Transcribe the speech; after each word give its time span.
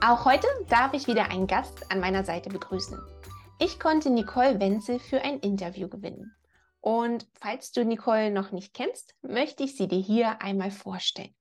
Auch 0.00 0.24
heute 0.24 0.46
darf 0.68 0.94
ich 0.94 1.08
wieder 1.08 1.28
einen 1.28 1.48
Gast 1.48 1.90
an 1.90 1.98
meiner 1.98 2.22
Seite 2.22 2.50
begrüßen. 2.50 2.96
Ich 3.58 3.80
konnte 3.80 4.10
Nicole 4.10 4.60
Wenzel 4.60 5.00
für 5.00 5.20
ein 5.22 5.40
Interview 5.40 5.88
gewinnen. 5.88 6.36
Und 6.80 7.26
falls 7.34 7.72
du 7.72 7.84
Nicole 7.84 8.30
noch 8.30 8.52
nicht 8.52 8.74
kennst, 8.74 9.16
möchte 9.22 9.64
ich 9.64 9.76
sie 9.76 9.88
dir 9.88 9.98
hier 9.98 10.40
einmal 10.40 10.70
vorstellen. 10.70 11.34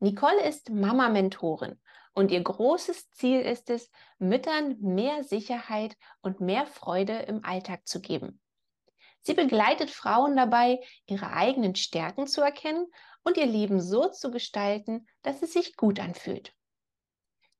Nicole 0.00 0.42
ist 0.42 0.70
Mama-Mentorin 0.70 1.80
und 2.14 2.32
ihr 2.32 2.42
großes 2.42 3.12
Ziel 3.12 3.40
ist 3.40 3.70
es, 3.70 3.92
Müttern 4.18 4.76
mehr 4.80 5.22
Sicherheit 5.22 5.96
und 6.20 6.40
mehr 6.40 6.66
Freude 6.66 7.20
im 7.20 7.44
Alltag 7.44 7.86
zu 7.86 8.00
geben. 8.00 8.40
Sie 9.20 9.34
begleitet 9.34 9.90
Frauen 9.90 10.34
dabei, 10.34 10.80
ihre 11.06 11.32
eigenen 11.32 11.76
Stärken 11.76 12.26
zu 12.26 12.40
erkennen 12.40 12.88
und 13.22 13.36
ihr 13.36 13.46
Leben 13.46 13.80
so 13.80 14.08
zu 14.08 14.32
gestalten, 14.32 15.06
dass 15.22 15.42
es 15.42 15.52
sich 15.52 15.76
gut 15.76 16.00
anfühlt. 16.00 16.52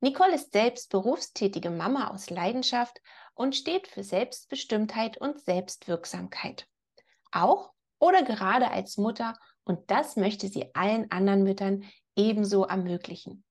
Nicole 0.03 0.35
ist 0.35 0.51
selbst 0.51 0.89
berufstätige 0.89 1.69
Mama 1.69 2.09
aus 2.09 2.29
Leidenschaft 2.29 2.99
und 3.35 3.55
steht 3.55 3.87
für 3.87 4.03
Selbstbestimmtheit 4.03 5.15
und 5.15 5.39
Selbstwirksamkeit. 5.39 6.67
Auch 7.31 7.71
oder 7.99 8.21
gerade 8.21 8.69
als 8.69 8.97
Mutter 8.97 9.33
und 9.63 9.89
das 9.89 10.17
möchte 10.17 10.49
sie 10.49 10.75
allen 10.75 11.09
anderen 11.09 11.43
Müttern 11.43 11.85
ebenso 12.17 12.65
ermöglichen. 12.65 13.45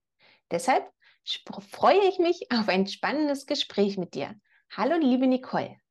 Deshalb 0.51 0.87
freue 1.71 2.07
ich 2.07 2.19
mich 2.19 2.53
auf 2.53 2.69
ein 2.69 2.87
spannendes 2.87 3.47
Gespräch 3.47 3.97
mit 3.97 4.13
dir. 4.13 4.39
Hallo, 4.77 4.99
liebe 4.99 5.27
Nicole. 5.27 5.82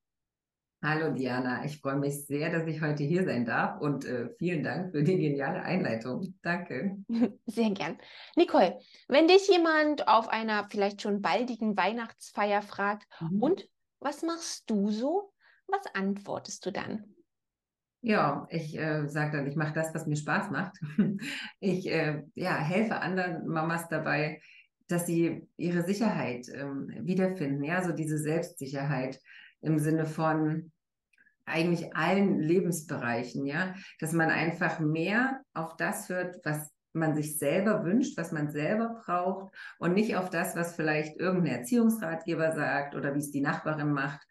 Hallo 0.83 1.11
Diana, 1.11 1.63
ich 1.63 1.79
freue 1.79 1.97
mich 1.97 2.25
sehr, 2.25 2.49
dass 2.49 2.65
ich 2.65 2.81
heute 2.81 3.03
hier 3.03 3.23
sein 3.23 3.45
darf 3.45 3.79
und 3.79 4.03
äh, 4.03 4.29
vielen 4.39 4.63
Dank 4.63 4.91
für 4.91 5.03
die 5.03 5.15
geniale 5.15 5.61
Einleitung. 5.61 6.33
Danke. 6.41 6.97
Sehr 7.45 7.69
gern. 7.69 7.99
Nicole, 8.35 8.79
wenn 9.07 9.27
dich 9.27 9.47
jemand 9.47 10.07
auf 10.07 10.27
einer 10.27 10.67
vielleicht 10.71 11.03
schon 11.03 11.21
baldigen 11.21 11.77
Weihnachtsfeier 11.77 12.63
fragt, 12.63 13.07
mhm. 13.19 13.43
und 13.43 13.69
was 13.99 14.23
machst 14.23 14.71
du 14.71 14.89
so? 14.89 15.31
Was 15.67 15.85
antwortest 15.93 16.65
du 16.65 16.71
dann? 16.71 17.13
Ja, 18.01 18.47
ich 18.49 18.75
äh, 18.75 19.07
sage 19.07 19.37
dann, 19.37 19.45
ich 19.45 19.55
mache 19.55 19.73
das, 19.73 19.93
was 19.93 20.07
mir 20.07 20.15
Spaß 20.15 20.49
macht. 20.49 20.77
Ich 21.59 21.87
äh, 21.91 22.23
ja, 22.33 22.57
helfe 22.57 22.95
anderen 22.95 23.45
Mamas 23.45 23.87
dabei, 23.87 24.41
dass 24.87 25.05
sie 25.05 25.47
ihre 25.57 25.83
Sicherheit 25.83 26.47
ähm, 26.49 26.91
wiederfinden, 27.01 27.63
ja, 27.63 27.83
so 27.83 27.91
diese 27.91 28.17
Selbstsicherheit 28.17 29.19
im 29.61 29.79
Sinne 29.79 30.05
von 30.05 30.71
eigentlich 31.45 31.95
allen 31.95 32.39
Lebensbereichen, 32.39 33.45
ja, 33.45 33.73
dass 33.99 34.13
man 34.13 34.29
einfach 34.29 34.79
mehr 34.79 35.41
auf 35.53 35.75
das 35.75 36.09
hört, 36.09 36.39
was 36.43 36.71
man 36.93 37.15
sich 37.15 37.37
selber 37.37 37.83
wünscht, 37.83 38.17
was 38.17 38.31
man 38.31 38.51
selber 38.51 39.01
braucht 39.05 39.53
und 39.79 39.93
nicht 39.93 40.15
auf 40.17 40.29
das, 40.29 40.55
was 40.55 40.75
vielleicht 40.75 41.19
irgendein 41.19 41.59
Erziehungsratgeber 41.59 42.51
sagt 42.51 42.95
oder 42.95 43.15
wie 43.15 43.19
es 43.19 43.31
die 43.31 43.41
Nachbarin 43.41 43.91
macht 43.91 44.21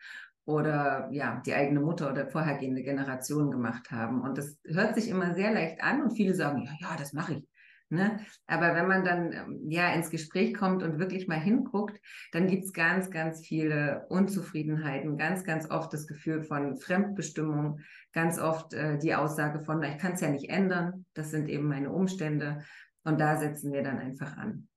oder 0.45 1.09
ja, 1.11 1.41
die 1.47 1.55
eigene 1.55 1.81
Mutter 1.81 2.11
oder 2.11 2.27
vorhergehende 2.27 2.83
Generation 2.83 3.51
gemacht 3.51 3.91
haben. 3.91 4.21
Und 4.21 4.37
das 4.37 4.59
hört 4.65 4.95
sich 4.95 5.09
immer 5.09 5.35
sehr 5.35 5.53
leicht 5.53 5.83
an 5.83 6.03
und 6.03 6.13
viele 6.13 6.35
sagen, 6.35 6.63
ja, 6.65 6.73
ja, 6.81 6.97
das 6.97 7.13
mache 7.13 7.35
ich. 7.35 7.50
Ne? 7.93 8.21
Aber 8.47 8.77
wenn 8.77 8.87
man 8.87 9.05
dann 9.05 9.33
ähm, 9.33 9.65
ja 9.69 9.93
ins 9.93 10.11
Gespräch 10.11 10.55
kommt 10.55 10.85
und 10.85 11.01
wirklich 11.01 11.27
mal 11.27 11.41
hinguckt, 11.41 12.01
dann 12.31 12.47
gibt 12.47 12.65
es 12.65 12.73
ganz, 12.73 13.11
ganz 13.11 13.45
viele 13.45 14.07
Unzufriedenheiten, 14.09 15.19
ganz, 15.19 15.43
ganz 15.43 15.69
oft 15.69 15.93
das 15.93 16.07
Gefühl 16.07 16.45
von 16.45 16.77
Fremdbestimmung, 16.77 17.81
ganz 18.13 18.39
oft 18.39 18.75
äh, 18.75 18.97
die 18.99 19.17
Aussage 19.17 19.59
von, 19.59 19.83
ich 19.83 19.99
kann 19.99 20.13
es 20.13 20.21
ja 20.21 20.31
nicht 20.31 20.51
ändern, 20.51 21.05
das 21.15 21.33
sind 21.33 21.49
eben 21.49 21.67
meine 21.67 21.91
Umstände. 21.91 22.65
Und 23.03 23.21
da 23.21 23.37
setzen 23.39 23.73
wir 23.73 23.83
dann 23.83 23.99
einfach 23.99 24.37
an. 24.37 24.69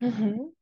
Mhm. 0.00 0.55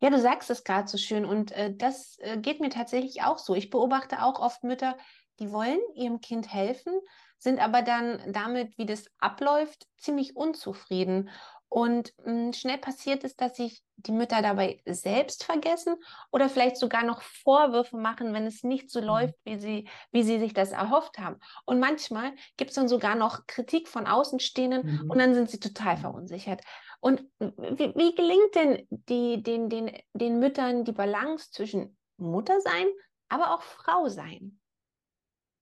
Ja, 0.00 0.10
du 0.10 0.20
sagst 0.20 0.50
es 0.50 0.64
gerade 0.64 0.88
so 0.88 0.98
schön 0.98 1.24
und 1.24 1.52
äh, 1.52 1.74
das 1.74 2.18
äh, 2.20 2.38
geht 2.38 2.60
mir 2.60 2.70
tatsächlich 2.70 3.22
auch 3.22 3.38
so. 3.38 3.54
Ich 3.54 3.70
beobachte 3.70 4.22
auch 4.22 4.40
oft 4.40 4.64
Mütter, 4.64 4.96
die 5.38 5.50
wollen 5.52 5.80
ihrem 5.94 6.20
Kind 6.20 6.52
helfen, 6.52 6.92
sind 7.38 7.60
aber 7.60 7.82
dann 7.82 8.20
damit, 8.32 8.76
wie 8.76 8.86
das 8.86 9.06
abläuft, 9.18 9.86
ziemlich 9.96 10.36
unzufrieden. 10.36 11.30
Und 11.70 12.12
mh, 12.24 12.24
hm, 12.24 12.52
schnell 12.52 12.78
passiert 12.78 13.22
es, 13.22 13.36
dass 13.36 13.56
sich 13.56 13.82
die 13.96 14.12
Mütter 14.12 14.42
dabei 14.42 14.82
selbst 14.86 15.44
vergessen 15.44 15.94
oder 16.32 16.48
vielleicht 16.48 16.76
sogar 16.76 17.04
noch 17.04 17.22
Vorwürfe 17.22 17.96
machen, 17.96 18.34
wenn 18.34 18.44
es 18.44 18.64
nicht 18.64 18.90
so 18.90 19.00
mhm. 19.00 19.06
läuft, 19.06 19.34
wie 19.44 19.56
sie, 19.56 19.88
wie 20.10 20.24
sie 20.24 20.40
sich 20.40 20.52
das 20.52 20.72
erhofft 20.72 21.18
haben. 21.18 21.36
Und 21.66 21.78
manchmal 21.78 22.32
gibt 22.56 22.70
es 22.70 22.76
dann 22.76 22.88
sogar 22.88 23.14
noch 23.14 23.46
Kritik 23.46 23.88
von 23.88 24.06
Außenstehenden 24.06 25.04
mhm. 25.04 25.10
und 25.10 25.18
dann 25.18 25.32
sind 25.32 25.48
sie 25.48 25.60
total 25.60 25.96
verunsichert. 25.96 26.60
Und 27.00 27.24
wie, 27.38 27.94
wie 27.96 28.14
gelingt 28.14 28.54
denn 28.54 28.86
die, 28.90 29.42
den, 29.42 29.68
den, 29.70 29.90
den 30.12 30.38
Müttern 30.38 30.84
die 30.84 30.92
Balance 30.92 31.50
zwischen 31.50 31.96
Mutter 32.18 32.60
sein, 32.60 32.86
aber 33.28 33.54
auch 33.54 33.62
Frau 33.62 34.08
sein? 34.08 34.60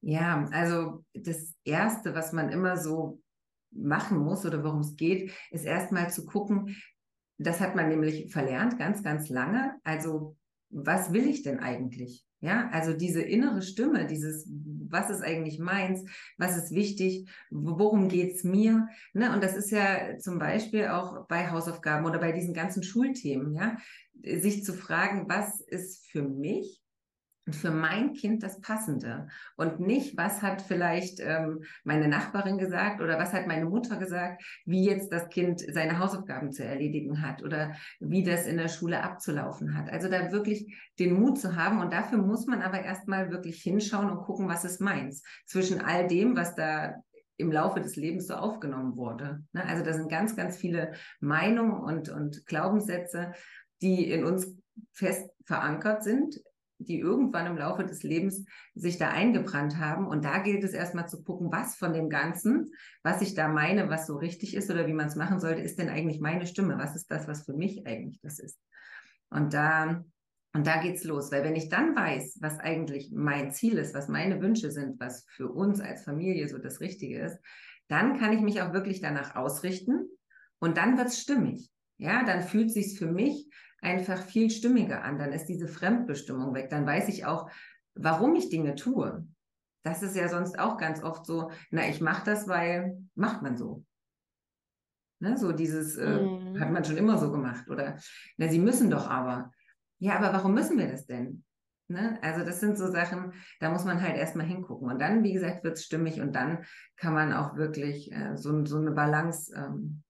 Ja, 0.00 0.48
also 0.52 1.04
das 1.14 1.54
Erste, 1.64 2.14
was 2.14 2.32
man 2.32 2.50
immer 2.50 2.76
so 2.76 3.20
machen 3.70 4.18
muss 4.18 4.44
oder 4.46 4.62
worum 4.64 4.80
es 4.80 4.96
geht, 4.96 5.32
ist 5.50 5.64
erstmal 5.64 6.10
zu 6.10 6.26
gucken, 6.26 6.76
das 7.38 7.60
hat 7.60 7.76
man 7.76 7.88
nämlich 7.88 8.32
verlernt, 8.32 8.78
ganz, 8.78 9.02
ganz 9.02 9.28
lange. 9.28 9.78
Also, 9.84 10.36
was 10.70 11.12
will 11.12 11.26
ich 11.26 11.42
denn 11.42 11.60
eigentlich? 11.60 12.27
Ja, 12.40 12.68
also 12.70 12.92
diese 12.92 13.20
innere 13.20 13.62
Stimme, 13.62 14.06
dieses, 14.06 14.48
was 14.88 15.10
ist 15.10 15.22
eigentlich 15.22 15.58
meins, 15.58 16.04
was 16.36 16.56
ist 16.56 16.72
wichtig, 16.72 17.28
worum 17.50 18.08
geht's 18.08 18.44
mir? 18.44 18.88
Ne? 19.12 19.32
Und 19.32 19.42
das 19.42 19.56
ist 19.56 19.70
ja 19.70 20.18
zum 20.18 20.38
Beispiel 20.38 20.86
auch 20.86 21.26
bei 21.26 21.50
Hausaufgaben 21.50 22.06
oder 22.06 22.20
bei 22.20 22.30
diesen 22.30 22.54
ganzen 22.54 22.84
Schulthemen, 22.84 23.54
ja, 23.54 23.76
sich 24.22 24.64
zu 24.64 24.72
fragen, 24.72 25.28
was 25.28 25.60
ist 25.60 26.06
für 26.10 26.22
mich 26.22 26.80
für 27.54 27.70
mein 27.70 28.12
Kind 28.14 28.42
das 28.42 28.60
Passende 28.60 29.28
und 29.56 29.80
nicht, 29.80 30.16
was 30.16 30.42
hat 30.42 30.62
vielleicht 30.62 31.20
ähm, 31.20 31.64
meine 31.84 32.08
Nachbarin 32.08 32.58
gesagt 32.58 33.00
oder 33.00 33.18
was 33.18 33.32
hat 33.32 33.46
meine 33.46 33.66
Mutter 33.66 33.96
gesagt, 33.96 34.42
wie 34.64 34.84
jetzt 34.84 35.12
das 35.12 35.28
Kind 35.28 35.60
seine 35.60 35.98
Hausaufgaben 35.98 36.52
zu 36.52 36.64
erledigen 36.64 37.22
hat 37.22 37.42
oder 37.42 37.72
wie 38.00 38.22
das 38.22 38.46
in 38.46 38.56
der 38.56 38.68
Schule 38.68 39.02
abzulaufen 39.02 39.76
hat. 39.76 39.90
Also 39.90 40.08
da 40.08 40.32
wirklich 40.32 40.76
den 40.98 41.18
Mut 41.18 41.38
zu 41.38 41.56
haben 41.56 41.80
und 41.80 41.92
dafür 41.92 42.18
muss 42.18 42.46
man 42.46 42.62
aber 42.62 42.82
erstmal 42.82 43.30
wirklich 43.30 43.62
hinschauen 43.62 44.10
und 44.10 44.24
gucken, 44.24 44.48
was 44.48 44.64
ist 44.64 44.80
meins 44.80 45.22
zwischen 45.46 45.80
all 45.80 46.06
dem, 46.06 46.36
was 46.36 46.54
da 46.54 46.94
im 47.38 47.52
Laufe 47.52 47.80
des 47.80 47.96
Lebens 47.96 48.26
so 48.26 48.34
aufgenommen 48.34 48.96
wurde. 48.96 49.42
Ne? 49.52 49.64
Also 49.64 49.84
da 49.84 49.92
sind 49.92 50.10
ganz, 50.10 50.36
ganz 50.36 50.56
viele 50.56 50.92
Meinungen 51.20 51.80
und, 51.80 52.08
und 52.08 52.44
Glaubenssätze, 52.46 53.32
die 53.80 54.10
in 54.10 54.24
uns 54.24 54.56
fest 54.92 55.30
verankert 55.44 56.02
sind, 56.02 56.40
die 56.78 56.98
irgendwann 56.98 57.46
im 57.46 57.56
Laufe 57.56 57.84
des 57.84 58.02
Lebens 58.02 58.44
sich 58.74 58.98
da 58.98 59.08
eingebrannt 59.08 59.78
haben. 59.78 60.06
Und 60.06 60.24
da 60.24 60.38
gilt 60.38 60.64
es 60.64 60.72
erstmal 60.72 61.08
zu 61.08 61.22
gucken, 61.22 61.50
was 61.52 61.76
von 61.76 61.92
dem 61.92 62.08
Ganzen, 62.08 62.72
was 63.02 63.20
ich 63.22 63.34
da 63.34 63.48
meine, 63.48 63.90
was 63.90 64.06
so 64.06 64.16
richtig 64.16 64.54
ist 64.54 64.70
oder 64.70 64.86
wie 64.86 64.92
man 64.92 65.08
es 65.08 65.16
machen 65.16 65.40
sollte, 65.40 65.60
ist 65.60 65.78
denn 65.78 65.88
eigentlich 65.88 66.20
meine 66.20 66.46
Stimme? 66.46 66.78
Was 66.78 66.94
ist 66.94 67.10
das, 67.10 67.26
was 67.26 67.44
für 67.44 67.54
mich 67.54 67.86
eigentlich 67.86 68.20
das 68.20 68.38
ist? 68.38 68.58
Und 69.30 69.54
da, 69.54 70.04
und 70.54 70.66
da 70.66 70.80
geht's 70.80 71.04
los. 71.04 71.32
Weil 71.32 71.44
wenn 71.44 71.56
ich 71.56 71.68
dann 71.68 71.96
weiß, 71.96 72.38
was 72.40 72.58
eigentlich 72.58 73.10
mein 73.12 73.50
Ziel 73.52 73.78
ist, 73.78 73.94
was 73.94 74.08
meine 74.08 74.40
Wünsche 74.40 74.70
sind, 74.70 75.00
was 75.00 75.26
für 75.28 75.48
uns 75.48 75.80
als 75.80 76.04
Familie 76.04 76.48
so 76.48 76.58
das 76.58 76.80
Richtige 76.80 77.20
ist, 77.20 77.38
dann 77.88 78.18
kann 78.18 78.32
ich 78.32 78.40
mich 78.40 78.62
auch 78.62 78.72
wirklich 78.72 79.00
danach 79.00 79.34
ausrichten 79.34 80.08
und 80.58 80.76
dann 80.76 80.96
wird's 80.98 81.20
stimmig. 81.20 81.70
Ja, 81.96 82.24
dann 82.24 82.42
fühlt 82.42 82.70
sich's 82.70 82.96
für 82.96 83.10
mich 83.10 83.48
einfach 83.80 84.22
viel 84.22 84.50
stimmiger 84.50 85.04
an. 85.04 85.18
Dann 85.18 85.32
ist 85.32 85.46
diese 85.46 85.68
Fremdbestimmung 85.68 86.54
weg. 86.54 86.70
Dann 86.70 86.86
weiß 86.86 87.08
ich 87.08 87.24
auch, 87.24 87.50
warum 87.94 88.34
ich 88.34 88.50
Dinge 88.50 88.74
tue. 88.74 89.26
Das 89.82 90.02
ist 90.02 90.16
ja 90.16 90.28
sonst 90.28 90.58
auch 90.58 90.76
ganz 90.76 91.02
oft 91.02 91.24
so, 91.24 91.50
na, 91.70 91.88
ich 91.88 92.00
mache 92.00 92.24
das, 92.24 92.48
weil 92.48 92.98
macht 93.14 93.42
man 93.42 93.56
so. 93.56 93.84
Ne, 95.20 95.36
so 95.36 95.50
dieses 95.50 95.96
äh, 95.96 96.20
mm. 96.20 96.60
hat 96.60 96.70
man 96.70 96.84
schon 96.84 96.96
immer 96.96 97.18
so 97.18 97.32
gemacht. 97.32 97.68
Oder, 97.68 97.98
na, 98.36 98.48
sie 98.48 98.60
müssen 98.60 98.90
doch 98.90 99.08
aber. 99.08 99.52
Ja, 99.98 100.16
aber 100.16 100.32
warum 100.32 100.54
müssen 100.54 100.78
wir 100.78 100.88
das 100.88 101.06
denn? 101.06 101.44
Ne? 101.88 102.18
Also 102.22 102.44
das 102.44 102.60
sind 102.60 102.76
so 102.76 102.90
Sachen, 102.90 103.32
da 103.60 103.70
muss 103.70 103.84
man 103.84 104.02
halt 104.02 104.16
erstmal 104.16 104.46
hingucken. 104.46 104.88
Und 104.90 105.00
dann, 105.00 105.24
wie 105.24 105.32
gesagt, 105.32 105.64
wird 105.64 105.78
es 105.78 105.84
stimmig 105.84 106.20
und 106.20 106.36
dann 106.36 106.64
kann 106.96 107.14
man 107.14 107.32
auch 107.32 107.56
wirklich 107.56 108.12
äh, 108.12 108.36
so, 108.36 108.64
so 108.64 108.78
eine 108.78 108.92
Balance 108.92 109.52
ähm, 109.56 110.02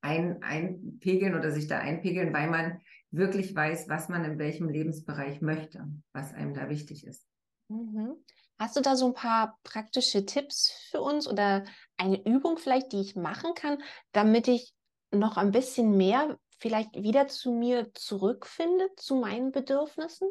ein, 0.00 0.42
einpegeln 0.42 1.34
oder 1.34 1.50
sich 1.50 1.66
da 1.66 1.78
einpegeln, 1.78 2.32
weil 2.32 2.48
man 2.48 2.80
wirklich 3.10 3.54
weiß, 3.54 3.88
was 3.88 4.08
man 4.08 4.24
in 4.24 4.38
welchem 4.38 4.68
Lebensbereich 4.68 5.40
möchte, 5.40 5.86
was 6.12 6.34
einem 6.34 6.54
da 6.54 6.68
wichtig 6.68 7.06
ist. 7.06 7.26
Mhm. 7.68 8.16
Hast 8.58 8.76
du 8.76 8.80
da 8.80 8.96
so 8.96 9.06
ein 9.06 9.14
paar 9.14 9.58
praktische 9.64 10.24
Tipps 10.24 10.70
für 10.90 11.02
uns 11.02 11.28
oder 11.28 11.64
eine 11.98 12.24
Übung 12.24 12.56
vielleicht, 12.56 12.92
die 12.92 13.00
ich 13.00 13.14
machen 13.14 13.54
kann, 13.54 13.82
damit 14.12 14.48
ich 14.48 14.72
noch 15.10 15.36
ein 15.36 15.52
bisschen 15.52 15.96
mehr 15.96 16.38
vielleicht 16.58 16.94
wieder 16.94 17.28
zu 17.28 17.52
mir 17.52 17.92
zurückfinde, 17.92 18.88
zu 18.96 19.16
meinen 19.16 19.52
Bedürfnissen? 19.52 20.28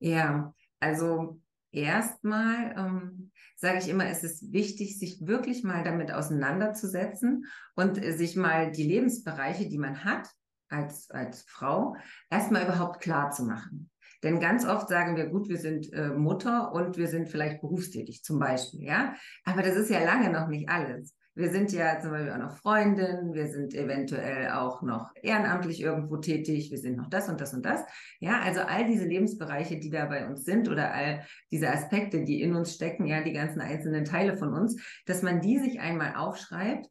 Ja, 0.00 0.54
also 0.80 1.40
erstmal 1.70 2.74
ähm, 2.76 3.30
sage 3.56 3.78
ich 3.78 3.88
immer, 3.88 4.06
es 4.06 4.24
ist 4.24 4.52
wichtig, 4.52 4.98
sich 4.98 5.24
wirklich 5.24 5.62
mal 5.62 5.84
damit 5.84 6.10
auseinanderzusetzen 6.10 7.46
und 7.76 8.02
äh, 8.02 8.12
sich 8.12 8.34
mal 8.34 8.72
die 8.72 8.84
Lebensbereiche, 8.88 9.68
die 9.68 9.78
man 9.78 10.04
hat 10.04 10.28
als, 10.70 11.10
als 11.10 11.42
Frau, 11.42 11.96
erstmal 12.30 12.64
überhaupt 12.64 13.00
klar 13.00 13.30
zu 13.30 13.44
machen. 13.44 13.90
Denn 14.22 14.38
ganz 14.38 14.66
oft 14.66 14.88
sagen 14.88 15.16
wir, 15.16 15.26
gut, 15.26 15.48
wir 15.48 15.56
sind 15.56 15.92
äh, 15.92 16.10
Mutter 16.10 16.72
und 16.72 16.98
wir 16.98 17.08
sind 17.08 17.28
vielleicht 17.28 17.60
berufstätig 17.60 18.22
zum 18.22 18.38
Beispiel, 18.38 18.82
ja. 18.82 19.14
Aber 19.44 19.62
das 19.62 19.76
ist 19.76 19.90
ja 19.90 20.04
lange 20.04 20.30
noch 20.30 20.48
nicht 20.48 20.68
alles. 20.68 21.14
Wir 21.34 21.50
sind 21.50 21.72
ja 21.72 21.98
zum 22.00 22.10
Beispiel 22.10 22.32
auch 22.32 22.38
noch 22.38 22.56
Freundin, 22.56 23.32
wir 23.32 23.46
sind 23.46 23.72
eventuell 23.72 24.50
auch 24.50 24.82
noch 24.82 25.10
ehrenamtlich 25.22 25.80
irgendwo 25.80 26.16
tätig, 26.16 26.70
wir 26.70 26.78
sind 26.78 26.96
noch 26.96 27.08
das 27.08 27.28
und 27.28 27.40
das 27.40 27.54
und 27.54 27.64
das. 27.64 27.82
Ja, 28.18 28.40
also 28.40 28.60
all 28.60 28.84
diese 28.84 29.06
Lebensbereiche, 29.06 29.78
die 29.78 29.90
da 29.90 30.04
bei 30.06 30.26
uns 30.26 30.44
sind 30.44 30.68
oder 30.68 30.92
all 30.92 31.24
diese 31.50 31.70
Aspekte, 31.70 32.24
die 32.24 32.42
in 32.42 32.54
uns 32.54 32.74
stecken, 32.74 33.06
ja, 33.06 33.22
die 33.22 33.32
ganzen 33.32 33.60
einzelnen 33.60 34.04
Teile 34.04 34.36
von 34.36 34.52
uns, 34.52 34.82
dass 35.06 35.22
man 35.22 35.40
die 35.40 35.58
sich 35.58 35.80
einmal 35.80 36.16
aufschreibt 36.16 36.88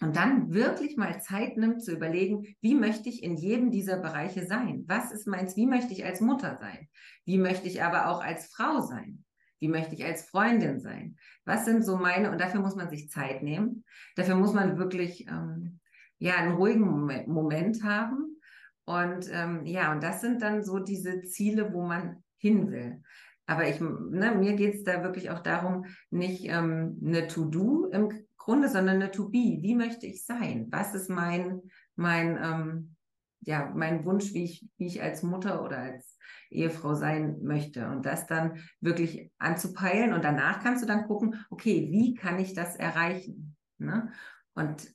und 0.00 0.16
dann 0.16 0.52
wirklich 0.52 0.96
mal 0.96 1.20
Zeit 1.20 1.56
nimmt 1.56 1.82
zu 1.82 1.92
überlegen, 1.92 2.56
wie 2.60 2.74
möchte 2.74 3.08
ich 3.08 3.22
in 3.22 3.36
jedem 3.36 3.70
dieser 3.70 3.98
Bereiche 3.98 4.46
sein? 4.46 4.84
Was 4.86 5.12
ist 5.12 5.26
meins? 5.26 5.56
Wie 5.56 5.66
möchte 5.66 5.92
ich 5.92 6.04
als 6.04 6.20
Mutter 6.20 6.56
sein? 6.60 6.88
Wie 7.24 7.38
möchte 7.38 7.68
ich 7.68 7.82
aber 7.82 8.08
auch 8.08 8.22
als 8.22 8.46
Frau 8.46 8.80
sein? 8.80 9.24
Wie 9.60 9.68
möchte 9.68 9.94
ich 9.94 10.04
als 10.04 10.28
Freundin 10.28 10.80
sein? 10.80 11.16
Was 11.44 11.64
sind 11.64 11.84
so 11.84 11.96
meine, 11.96 12.30
und 12.30 12.40
dafür 12.40 12.60
muss 12.60 12.76
man 12.76 12.90
sich 12.90 13.10
Zeit 13.10 13.42
nehmen. 13.42 13.84
Dafür 14.16 14.34
muss 14.34 14.52
man 14.52 14.78
wirklich, 14.78 15.26
ähm, 15.28 15.80
ja, 16.18 16.36
einen 16.36 16.56
ruhigen 16.56 16.80
Moment, 17.26 17.82
haben. 17.82 18.40
Und 18.84 19.30
ähm, 19.32 19.64
ja, 19.64 19.92
und 19.92 20.02
das 20.02 20.20
sind 20.20 20.42
dann 20.42 20.62
so 20.62 20.78
diese 20.80 21.22
Ziele, 21.22 21.72
wo 21.72 21.82
man 21.82 22.22
hin 22.36 22.70
will. 22.70 23.02
Aber 23.46 23.68
ich, 23.68 23.80
ne, 23.80 24.34
mir 24.34 24.54
geht 24.54 24.74
es 24.74 24.84
da 24.84 25.02
wirklich 25.02 25.30
auch 25.30 25.40
darum, 25.40 25.86
nicht 26.10 26.44
ähm, 26.44 27.00
eine 27.04 27.26
To-Do 27.26 27.90
im 27.92 28.08
Grunde, 28.44 28.68
sondern 28.68 28.96
eine 28.96 29.10
To-Be. 29.10 29.58
Wie 29.62 29.74
möchte 29.74 30.06
ich 30.06 30.26
sein? 30.26 30.68
Was 30.70 30.94
ist 30.94 31.08
mein, 31.08 31.62
mein, 31.96 32.38
ähm, 32.42 32.96
ja, 33.40 33.72
mein 33.74 34.04
Wunsch, 34.04 34.34
wie 34.34 34.44
ich, 34.44 34.68
wie 34.76 34.86
ich 34.86 35.02
als 35.02 35.22
Mutter 35.22 35.64
oder 35.64 35.78
als 35.78 36.18
Ehefrau 36.50 36.94
sein 36.94 37.42
möchte? 37.42 37.88
Und 37.88 38.04
das 38.04 38.26
dann 38.26 38.58
wirklich 38.80 39.32
anzupeilen. 39.38 40.12
Und 40.12 40.24
danach 40.24 40.62
kannst 40.62 40.82
du 40.82 40.86
dann 40.86 41.06
gucken, 41.06 41.42
okay, 41.48 41.88
wie 41.90 42.14
kann 42.14 42.38
ich 42.38 42.52
das 42.52 42.76
erreichen? 42.76 43.56
Ne? 43.78 44.12
Und 44.52 44.94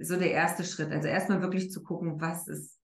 so 0.00 0.16
der 0.16 0.30
erste 0.30 0.64
Schritt. 0.64 0.90
Also 0.90 1.06
erstmal 1.06 1.42
wirklich 1.42 1.70
zu 1.70 1.82
gucken, 1.82 2.18
was 2.18 2.48
ist, 2.48 2.80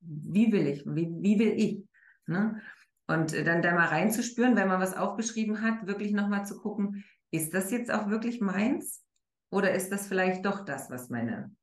wie 0.00 0.52
will 0.52 0.68
ich, 0.68 0.86
wie, 0.86 1.10
wie 1.20 1.38
will 1.40 1.54
ich? 1.56 1.84
Ne? 2.26 2.60
Und 3.08 3.34
dann 3.34 3.62
da 3.62 3.74
mal 3.74 3.88
reinzuspüren, 3.88 4.54
wenn 4.54 4.68
man 4.68 4.80
was 4.80 4.96
aufgeschrieben 4.96 5.60
hat, 5.60 5.88
wirklich 5.88 6.12
nochmal 6.12 6.46
zu 6.46 6.56
gucken, 6.56 7.04
ist 7.32 7.52
das 7.52 7.72
jetzt 7.72 7.90
auch 7.90 8.08
wirklich 8.08 8.40
meins? 8.40 9.02
Oder 9.50 9.72
ist 9.72 9.90
das 9.90 10.08
vielleicht 10.08 10.44
doch 10.44 10.64
das, 10.64 10.90
was 10.90 11.08
meine, 11.08 11.54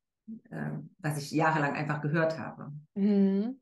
äh, 0.50 0.72
was 1.00 1.18
ich 1.18 1.32
jahrelang 1.32 1.76
einfach 1.76 2.02
gehört 2.02 2.40
habe? 2.40 2.72
Mhm. 2.96 3.60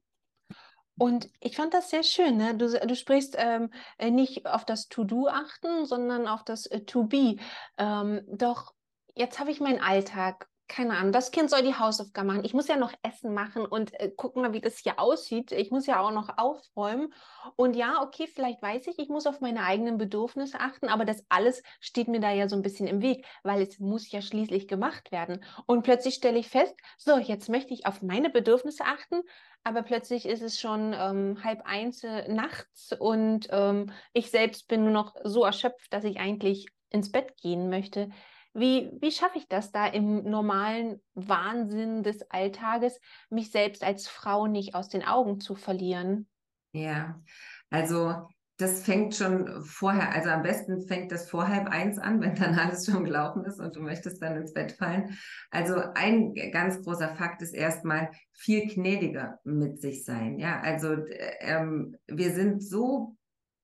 Und 0.97 1.29
ich 1.39 1.55
fand 1.55 1.73
das 1.73 1.89
sehr 1.89 2.03
schön. 2.03 2.37
Ne? 2.37 2.55
Du, 2.55 2.67
du 2.67 2.95
sprichst 2.95 3.35
ähm, 3.39 3.71
äh, 3.97 4.11
nicht 4.11 4.45
auf 4.45 4.65
das 4.65 4.87
To-Do 4.87 5.27
achten, 5.27 5.85
sondern 5.85 6.27
auf 6.27 6.43
das 6.43 6.67
äh, 6.67 6.81
To-Be. 6.81 7.37
Ähm, 7.77 8.21
doch 8.27 8.73
jetzt 9.15 9.39
habe 9.39 9.49
ich 9.51 9.59
meinen 9.59 9.81
Alltag 9.81 10.47
keine 10.71 10.95
Ahnung, 10.97 11.11
das 11.11 11.31
Kind 11.31 11.49
soll 11.49 11.63
die 11.63 11.75
Hausaufgaben 11.75 12.27
machen. 12.27 12.45
Ich 12.45 12.53
muss 12.53 12.69
ja 12.69 12.77
noch 12.77 12.93
Essen 13.03 13.33
machen 13.33 13.65
und 13.65 13.93
äh, 13.99 14.09
gucken 14.09 14.41
mal, 14.41 14.53
wie 14.53 14.61
das 14.61 14.77
hier 14.77 14.99
aussieht. 15.01 15.51
Ich 15.51 15.69
muss 15.69 15.85
ja 15.85 15.99
auch 15.99 16.11
noch 16.11 16.37
aufräumen. 16.37 17.13
Und 17.57 17.75
ja, 17.75 18.01
okay, 18.01 18.25
vielleicht 18.33 18.61
weiß 18.61 18.87
ich, 18.87 18.97
ich 18.97 19.09
muss 19.09 19.27
auf 19.27 19.41
meine 19.41 19.63
eigenen 19.63 19.97
Bedürfnisse 19.97 20.61
achten, 20.61 20.87
aber 20.87 21.03
das 21.03 21.25
alles 21.27 21.61
steht 21.81 22.07
mir 22.07 22.21
da 22.21 22.31
ja 22.31 22.47
so 22.47 22.55
ein 22.55 22.61
bisschen 22.61 22.87
im 22.87 23.01
Weg, 23.01 23.25
weil 23.43 23.61
es 23.61 23.79
muss 23.79 24.09
ja 24.11 24.21
schließlich 24.21 24.69
gemacht 24.69 25.11
werden. 25.11 25.43
Und 25.65 25.83
plötzlich 25.83 26.15
stelle 26.15 26.39
ich 26.39 26.47
fest, 26.47 26.73
so, 26.97 27.17
jetzt 27.17 27.49
möchte 27.49 27.73
ich 27.73 27.85
auf 27.85 28.01
meine 28.01 28.29
Bedürfnisse 28.29 28.85
achten, 28.85 29.23
aber 29.65 29.83
plötzlich 29.83 30.25
ist 30.25 30.41
es 30.41 30.57
schon 30.57 30.95
ähm, 30.97 31.43
halb 31.43 31.63
eins 31.65 32.01
äh, 32.05 32.31
nachts 32.31 32.93
und 32.97 33.47
ähm, 33.51 33.91
ich 34.13 34.31
selbst 34.31 34.69
bin 34.69 34.83
nur 34.83 34.93
noch 34.93 35.15
so 35.25 35.43
erschöpft, 35.43 35.91
dass 35.91 36.05
ich 36.05 36.17
eigentlich 36.17 36.67
ins 36.91 37.11
Bett 37.11 37.35
gehen 37.41 37.69
möchte. 37.69 38.09
Wie, 38.53 38.91
wie 38.99 39.11
schaffe 39.11 39.37
ich 39.37 39.47
das 39.47 39.71
da 39.71 39.87
im 39.87 40.23
normalen 40.23 41.01
Wahnsinn 41.13 42.03
des 42.03 42.29
Alltages, 42.29 42.99
mich 43.29 43.51
selbst 43.51 43.83
als 43.83 44.07
Frau 44.07 44.47
nicht 44.47 44.75
aus 44.75 44.89
den 44.89 45.03
Augen 45.03 45.39
zu 45.39 45.55
verlieren? 45.55 46.27
Ja, 46.73 47.21
also 47.69 48.27
das 48.57 48.83
fängt 48.83 49.15
schon 49.15 49.63
vorher, 49.63 50.13
also 50.13 50.29
am 50.29 50.43
besten 50.43 50.81
fängt 50.87 51.11
das 51.11 51.29
vor 51.29 51.47
halb 51.47 51.67
eins 51.67 51.97
an, 51.97 52.21
wenn 52.21 52.35
dann 52.35 52.53
alles 52.55 52.85
schon 52.85 53.03
gelaufen 53.03 53.43
ist 53.45 53.59
und 53.59 53.75
du 53.75 53.81
möchtest 53.81 54.21
dann 54.21 54.37
ins 54.37 54.53
Bett 54.53 54.73
fallen. 54.73 55.17
Also 55.49 55.81
ein 55.95 56.33
ganz 56.51 56.81
großer 56.83 57.15
Fakt 57.15 57.41
ist 57.41 57.53
erstmal 57.53 58.11
viel 58.33 58.67
gnädiger 58.67 59.39
mit 59.43 59.81
sich 59.81 60.05
sein. 60.05 60.37
Ja, 60.37 60.59
also 60.59 60.95
ähm, 61.39 61.95
wir 62.07 62.31
sind 62.33 62.61
so 62.63 63.15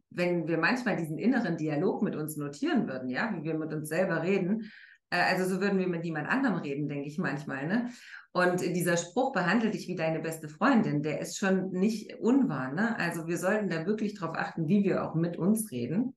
wenn 0.09 0.47
wir 0.47 0.57
manchmal 0.57 0.95
diesen 0.95 1.17
inneren 1.17 1.57
Dialog 1.57 2.01
mit 2.01 2.15
uns 2.15 2.37
notieren 2.37 2.87
würden, 2.87 3.09
ja, 3.09 3.33
wie 3.35 3.43
wir 3.43 3.57
mit 3.57 3.73
uns 3.73 3.89
selber 3.89 4.23
reden, 4.23 4.71
äh, 5.09 5.17
also 5.17 5.45
so 5.45 5.61
würden 5.61 5.79
wir 5.79 5.87
mit 5.87 6.03
niemand 6.03 6.27
anderem 6.27 6.59
reden, 6.59 6.87
denke 6.87 7.07
ich 7.07 7.17
manchmal, 7.17 7.67
ne? 7.67 7.89
Und 8.31 8.61
dieser 8.61 8.97
Spruch, 8.97 9.31
behandle 9.33 9.71
dich 9.71 9.87
wie 9.87 9.95
deine 9.95 10.19
beste 10.19 10.47
Freundin, 10.47 11.01
der 11.01 11.19
ist 11.19 11.37
schon 11.37 11.71
nicht 11.71 12.15
unwahr, 12.19 12.71
ne? 12.71 12.97
Also 12.99 13.27
wir 13.27 13.37
sollten 13.37 13.69
da 13.69 13.85
wirklich 13.85 14.15
darauf 14.15 14.35
achten, 14.37 14.67
wie 14.67 14.83
wir 14.83 15.03
auch 15.03 15.15
mit 15.15 15.37
uns 15.37 15.71
reden. 15.71 16.15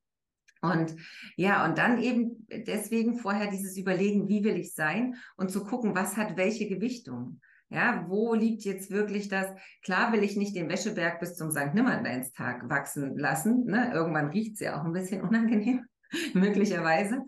Und 0.63 0.95
ja, 1.37 1.65
und 1.65 1.79
dann 1.79 2.03
eben 2.03 2.47
deswegen 2.51 3.17
vorher 3.17 3.51
dieses 3.51 3.79
Überlegen, 3.79 4.29
wie 4.29 4.45
will 4.45 4.57
ich 4.57 4.75
sein 4.75 5.15
und 5.37 5.51
zu 5.51 5.65
gucken, 5.65 5.95
was 5.95 6.19
hat 6.19 6.37
welche 6.37 6.69
Gewichtung. 6.69 7.41
Ja, 7.71 8.05
wo 8.09 8.35
liegt 8.35 8.65
jetzt 8.65 8.91
wirklich 8.91 9.29
das? 9.29 9.47
Klar 9.85 10.13
will 10.13 10.25
ich 10.25 10.37
nicht 10.37 10.57
den 10.57 10.69
Wäscheberg 10.69 11.21
bis 11.21 11.37
zum 11.37 11.53
St. 11.53 11.73
Nimmerleinstag 11.73 12.69
wachsen 12.69 13.17
lassen. 13.17 13.65
Ne? 13.67 13.93
Irgendwann 13.95 14.31
riecht 14.31 14.55
es 14.55 14.61
ja 14.61 14.79
auch 14.79 14.85
ein 14.85 14.93
bisschen 14.93 15.23
unangenehm, 15.29 15.87
möglicherweise. 16.35 17.23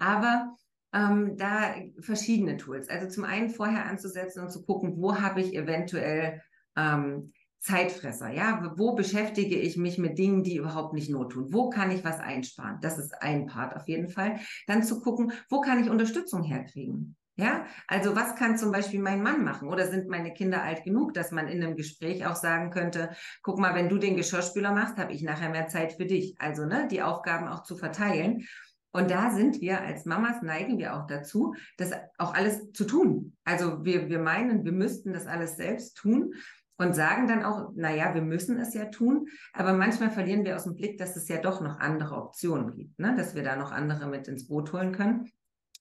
Aber 0.00 0.56
ähm, 0.92 1.36
da 1.36 1.74
verschiedene 2.00 2.56
Tools. 2.56 2.88
Also 2.88 3.08
zum 3.08 3.24
einen 3.24 3.50
vorher 3.50 3.86
anzusetzen 3.86 4.42
und 4.42 4.50
zu 4.50 4.64
gucken, 4.64 4.96
wo 4.96 5.20
habe 5.20 5.40
ich 5.40 5.54
eventuell 5.54 6.42
ähm, 6.76 7.32
Zeitfresser, 7.60 8.30
ja, 8.30 8.74
wo 8.76 8.94
beschäftige 8.94 9.56
ich 9.56 9.78
mich 9.78 9.96
mit 9.96 10.18
Dingen, 10.18 10.42
die 10.42 10.56
überhaupt 10.56 10.92
nicht 10.92 11.08
not 11.08 11.32
tun? 11.32 11.46
Wo 11.50 11.70
kann 11.70 11.90
ich 11.90 12.04
was 12.04 12.20
einsparen? 12.20 12.78
Das 12.82 12.98
ist 12.98 13.14
ein 13.22 13.46
Part 13.46 13.74
auf 13.74 13.88
jeden 13.88 14.08
Fall. 14.08 14.38
Dann 14.66 14.82
zu 14.82 15.00
gucken, 15.00 15.32
wo 15.48 15.62
kann 15.62 15.82
ich 15.82 15.88
Unterstützung 15.88 16.42
herkriegen? 16.42 17.16
Ja, 17.36 17.66
also 17.88 18.14
was 18.14 18.36
kann 18.36 18.56
zum 18.56 18.70
Beispiel 18.70 19.00
mein 19.00 19.20
Mann 19.20 19.42
machen? 19.42 19.68
Oder 19.68 19.88
sind 19.88 20.08
meine 20.08 20.32
Kinder 20.32 20.62
alt 20.62 20.84
genug, 20.84 21.14
dass 21.14 21.32
man 21.32 21.48
in 21.48 21.64
einem 21.64 21.74
Gespräch 21.74 22.24
auch 22.26 22.36
sagen 22.36 22.70
könnte, 22.70 23.10
guck 23.42 23.58
mal, 23.58 23.74
wenn 23.74 23.88
du 23.88 23.98
den 23.98 24.16
Geschirrspüler 24.16 24.72
machst, 24.72 24.98
habe 24.98 25.12
ich 25.12 25.22
nachher 25.22 25.50
mehr 25.50 25.66
Zeit 25.66 25.94
für 25.94 26.06
dich. 26.06 26.36
Also 26.38 26.64
ne, 26.64 26.86
die 26.88 27.02
Aufgaben 27.02 27.48
auch 27.48 27.64
zu 27.64 27.76
verteilen. 27.76 28.46
Und 28.92 29.10
da 29.10 29.32
sind 29.32 29.60
wir 29.60 29.80
als 29.80 30.04
Mamas 30.04 30.42
neigen 30.42 30.78
wir 30.78 30.94
auch 30.94 31.08
dazu, 31.08 31.56
das 31.76 31.90
auch 32.18 32.32
alles 32.34 32.70
zu 32.72 32.84
tun. 32.84 33.36
Also 33.42 33.84
wir, 33.84 34.08
wir 34.08 34.20
meinen, 34.20 34.64
wir 34.64 34.70
müssten 34.70 35.12
das 35.12 35.26
alles 35.26 35.56
selbst 35.56 35.96
tun 35.96 36.34
und 36.76 36.94
sagen 36.94 37.26
dann 37.26 37.42
auch, 37.42 37.72
naja, 37.74 38.14
wir 38.14 38.22
müssen 38.22 38.58
es 38.60 38.74
ja 38.74 38.84
tun, 38.86 39.26
aber 39.52 39.72
manchmal 39.72 40.10
verlieren 40.10 40.44
wir 40.44 40.54
aus 40.54 40.64
dem 40.64 40.76
Blick, 40.76 40.98
dass 40.98 41.16
es 41.16 41.28
ja 41.28 41.38
doch 41.38 41.60
noch 41.60 41.80
andere 41.80 42.14
Optionen 42.16 42.74
gibt, 42.74 42.98
ne? 43.00 43.14
dass 43.16 43.34
wir 43.34 43.42
da 43.42 43.56
noch 43.56 43.72
andere 43.72 44.06
mit 44.06 44.28
ins 44.28 44.46
Boot 44.46 44.72
holen 44.72 44.92
können. 44.92 45.28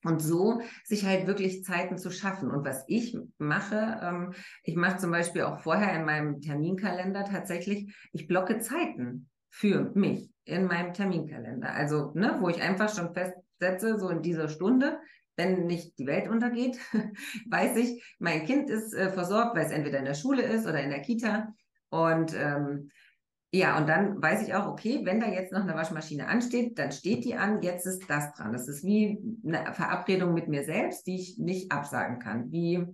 Und 0.03 0.22
so 0.22 0.62
sich 0.83 1.05
halt 1.05 1.27
wirklich 1.27 1.63
Zeiten 1.63 1.98
zu 1.98 2.12
schaffen. 2.12 2.51
Und 2.51 2.65
was 2.65 2.83
ich 2.88 3.17
mache, 3.38 4.00
ähm, 4.01 4.33
ich 4.63 4.75
mache 4.75 4.98
zum 4.98 5.12
Beispiel 5.12 5.43
auch 5.43 5.60
vorher 5.60 5.95
in 5.95 6.05
meinem 6.05 6.41
Terminkalender 6.41 7.25
tatsächlich, 7.25 7.93
ich 8.12 8.27
blocke 8.27 8.60
Zeiten 8.60 9.29
für 9.50 9.91
mich 9.95 10.31
in 10.45 10.65
meinem 10.65 10.93
Terminkalender. 10.93 11.74
Also, 11.74 12.12
ne, 12.15 12.38
wo 12.41 12.50
ich 12.50 12.62
einfach 12.62 12.93
schon 12.93 13.13
festsetze, 13.13 13.98
so 13.98 14.10
in 14.10 14.22
dieser 14.22 14.50
Stunde, 14.50 15.00
wenn 15.36 15.65
nicht 15.65 15.98
die 15.98 16.07
Welt 16.07 16.27
untergeht, 16.27 16.77
weiß 17.50 17.77
ich, 17.77 18.03
mein 18.19 18.45
Kind 18.45 18.69
ist 18.69 18.93
äh, 18.93 19.10
versorgt, 19.10 19.55
weil 19.55 19.65
es 19.65 19.72
entweder 19.72 20.00
in 20.00 20.05
der 20.05 20.13
Schule 20.13 20.43
ist 20.43 20.65
oder 20.65 20.81
in 20.81 20.89
der 20.89 21.01
Kita. 21.01 21.53
Und 21.89 22.36
ähm, 22.36 22.89
ja, 23.53 23.77
und 23.77 23.88
dann 23.88 24.19
weiß 24.19 24.48
ich 24.48 24.55
auch, 24.55 24.67
okay, 24.67 25.01
wenn 25.03 25.19
da 25.19 25.27
jetzt 25.27 25.53
noch 25.53 25.62
eine 25.62 25.75
Waschmaschine 25.75 26.27
ansteht, 26.27 26.79
dann 26.79 26.91
steht 26.91 27.24
die 27.24 27.36
an, 27.36 27.62
jetzt 27.62 27.86
ist 27.86 28.10
das 28.10 28.33
dran. 28.33 28.51
Das 28.51 28.67
ist 28.67 28.83
wie 28.83 29.19
eine 29.45 29.74
Verabredung 29.74 30.33
mit 30.33 30.48
mir 30.48 30.63
selbst, 30.63 31.05
die 31.05 31.15
ich 31.15 31.38
nicht 31.38 31.72
absagen 31.72 32.17
kann. 32.17 32.51
Wie 32.51 32.86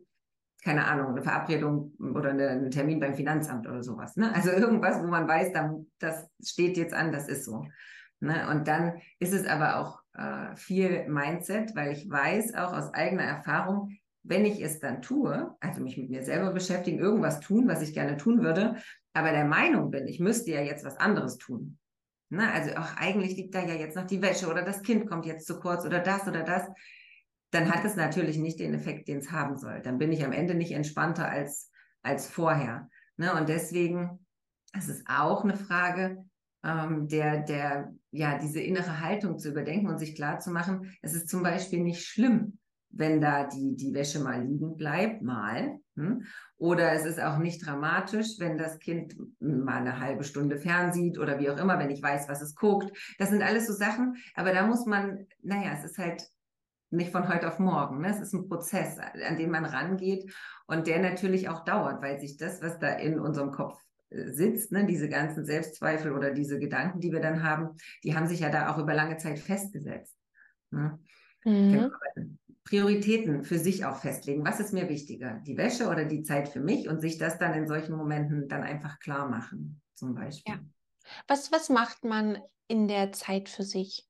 keine 0.62 0.86
Ahnung, 0.86 1.12
eine 1.12 1.22
Verabredung 1.22 1.94
oder 2.00 2.32
eine, 2.32 2.50
einen 2.50 2.72
Termin 2.72 3.00
beim 3.00 3.16
Finanzamt 3.16 3.68
oder 3.68 3.82
sowas. 3.82 4.18
Ne? 4.18 4.34
Also 4.36 4.52
irgendwas, 4.52 5.02
wo 5.02 5.08
man 5.08 5.28
weiß, 5.28 5.54
das 6.00 6.30
steht 6.44 6.76
jetzt 6.76 6.94
an, 6.94 7.14
das 7.14 7.30
ist 7.30 7.46
so. 7.46 7.66
Ne? 8.20 8.46
Und 8.50 8.68
dann 8.68 9.00
ist 9.20 9.34
es 9.34 9.48
aber 9.48 9.80
auch 9.80 10.02
äh, 10.16 10.56
viel 10.58 11.08
Mindset, 11.08 11.76
weil 11.76 11.94
ich 11.94 12.10
weiß 12.10 12.56
auch 12.56 12.74
aus 12.74 12.94
eigener 12.94 13.24
Erfahrung, 13.24 13.98
wenn 14.24 14.46
ich 14.46 14.62
es 14.62 14.80
dann 14.80 15.02
tue, 15.02 15.56
also 15.62 15.82
mich 15.82 15.98
mit 15.98 16.10
mir 16.10 16.24
selber 16.24 16.52
beschäftigen, 16.52 17.00
irgendwas 17.00 17.40
tun, 17.40 17.70
was 17.70 17.82
ich 17.82 17.94
gerne 17.94 18.18
tun 18.18 18.44
würde, 18.44 18.76
aber 19.14 19.32
der 19.32 19.46
Meinung 19.46 19.92
bin, 19.92 20.08
ich 20.08 20.20
müsste 20.20 20.52
ja 20.52 20.62
jetzt 20.62 20.86
was 20.86 20.98
anderes 20.98 21.38
tun. 21.38 21.78
Ne? 22.30 22.52
Also 22.52 22.76
auch 22.76 22.96
eigentlich 22.98 23.36
liegt 23.36 23.56
da 23.56 23.66
ja 23.66 23.74
jetzt 23.74 23.96
noch 23.96 24.06
die 24.06 24.22
Wäsche 24.22 24.48
oder 24.48 24.62
das 24.62 24.84
Kind 24.84 25.08
kommt 25.08 25.26
jetzt 25.26 25.48
zu 25.48 25.60
kurz 25.60 25.86
oder 25.86 26.00
das 26.00 26.28
oder 26.28 26.44
das. 26.44 26.64
Dann 27.52 27.74
hat 27.74 27.84
es 27.84 27.96
natürlich 27.96 28.38
nicht 28.38 28.60
den 28.60 28.76
Effekt, 28.76 29.08
den 29.08 29.18
es 29.18 29.32
haben 29.32 29.58
soll. 29.58 29.82
Dann 29.82 29.98
bin 29.98 30.12
ich 30.12 30.24
am 30.24 30.32
Ende 30.32 30.54
nicht 30.54 30.72
entspannter 30.72 31.28
als, 31.28 31.72
als 32.04 32.28
vorher. 32.28 32.88
Ne? 33.18 33.34
Und 33.34 33.50
deswegen, 33.50 34.26
es 34.78 34.88
ist 34.88 35.04
auch 35.10 35.44
eine 35.44 35.58
Frage, 35.58 36.24
ähm, 36.64 37.08
der, 37.08 37.42
der, 37.42 37.94
ja, 38.12 38.38
diese 38.38 38.60
innere 38.60 39.02
Haltung 39.02 39.40
zu 39.40 39.50
überdenken 39.50 39.88
und 39.88 39.98
sich 39.98 40.14
klar 40.14 40.40
zu 40.40 40.52
machen, 40.52 40.96
es 41.02 41.14
ist 41.14 41.30
zum 41.30 41.42
Beispiel 41.42 41.80
nicht 41.80 42.06
schlimm, 42.06 42.59
wenn 42.92 43.22
da 43.22 43.48
die, 43.48 43.76
die 43.76 43.94
Wäsche 43.94 44.20
mal 44.20 44.44
liegen 44.44 44.76
bleibt, 44.76 45.22
mal. 45.22 45.80
Hm? 45.96 46.24
Oder 46.58 46.94
es 46.94 47.06
ist 47.06 47.22
auch 47.22 47.38
nicht 47.38 47.66
dramatisch, 47.66 48.40
wenn 48.40 48.58
das 48.58 48.80
Kind 48.80 49.16
mal 49.40 49.78
eine 49.78 50.00
halbe 50.00 50.24
Stunde 50.24 50.58
fernsieht 50.58 51.18
oder 51.18 51.40
wie 51.40 51.50
auch 51.50 51.58
immer, 51.58 51.80
wenn 51.80 51.90
ich 51.90 52.02
weiß, 52.02 52.28
was 52.28 52.42
es 52.42 52.56
guckt. 52.56 52.92
Das 53.18 53.30
sind 53.30 53.42
alles 53.42 53.68
so 53.68 53.74
Sachen, 53.74 54.16
aber 54.36 54.54
da 54.54 54.66
muss 54.66 54.86
man, 54.86 55.28
naja, 55.42 55.72
es 55.78 55.86
ist 55.86 55.98
halt 55.98 56.24
nicht 56.92 57.12
von 57.12 57.30
heute 57.30 57.48
auf 57.48 57.60
morgen. 57.60 58.02
Ne? 58.02 58.10
Es 58.10 58.20
ist 58.20 58.34
ein 58.34 58.48
Prozess, 58.48 58.98
an 58.98 59.38
den 59.38 59.52
man 59.52 59.66
rangeht 59.66 60.34
und 60.66 60.88
der 60.88 61.00
natürlich 61.00 61.50
auch 61.50 61.64
dauert, 61.64 62.02
weil 62.02 62.20
sich 62.20 62.38
das, 62.38 62.62
was 62.62 62.80
da 62.80 62.90
in 62.94 63.20
unserem 63.20 63.52
Kopf 63.52 63.80
sitzt, 64.10 64.72
ne, 64.72 64.86
diese 64.86 65.08
ganzen 65.08 65.46
Selbstzweifel 65.46 66.12
oder 66.12 66.32
diese 66.32 66.58
Gedanken, 66.58 67.00
die 67.00 67.12
wir 67.12 67.20
dann 67.20 67.44
haben, 67.44 67.76
die 68.04 68.16
haben 68.16 68.28
sich 68.28 68.40
ja 68.40 68.50
da 68.50 68.74
auch 68.74 68.80
über 68.80 68.96
lange 68.96 69.18
Zeit 69.18 69.38
festgesetzt. 69.38 70.18
Ne? 70.72 70.98
Mhm. 71.46 71.72
Genau. 71.72 71.90
Prioritäten 72.70 73.44
für 73.44 73.58
sich 73.58 73.86
auch 73.86 73.98
festlegen. 73.98 74.46
Was 74.46 74.60
ist 74.60 74.74
mir 74.74 74.88
wichtiger? 74.90 75.42
Die 75.48 75.58
Wäsche 75.58 75.90
oder 75.90 76.06
die 76.06 76.22
Zeit 76.22 76.50
für 76.50 76.60
mich 76.60 76.88
und 76.88 77.02
sich 77.02 77.18
das 77.18 77.40
dann 77.40 77.56
in 77.56 77.68
solchen 77.68 77.96
Momenten 77.96 78.48
dann 78.48 78.62
einfach 78.62 79.00
klar 79.00 79.28
machen, 79.28 79.82
zum 79.96 80.14
Beispiel. 80.14 80.54
Ja. 80.54 80.60
Was, 81.28 81.52
was 81.52 81.70
macht 81.70 82.04
man 82.04 82.38
in 82.68 82.88
der 82.88 83.12
Zeit 83.12 83.50
für 83.50 83.64
sich? 83.64 84.08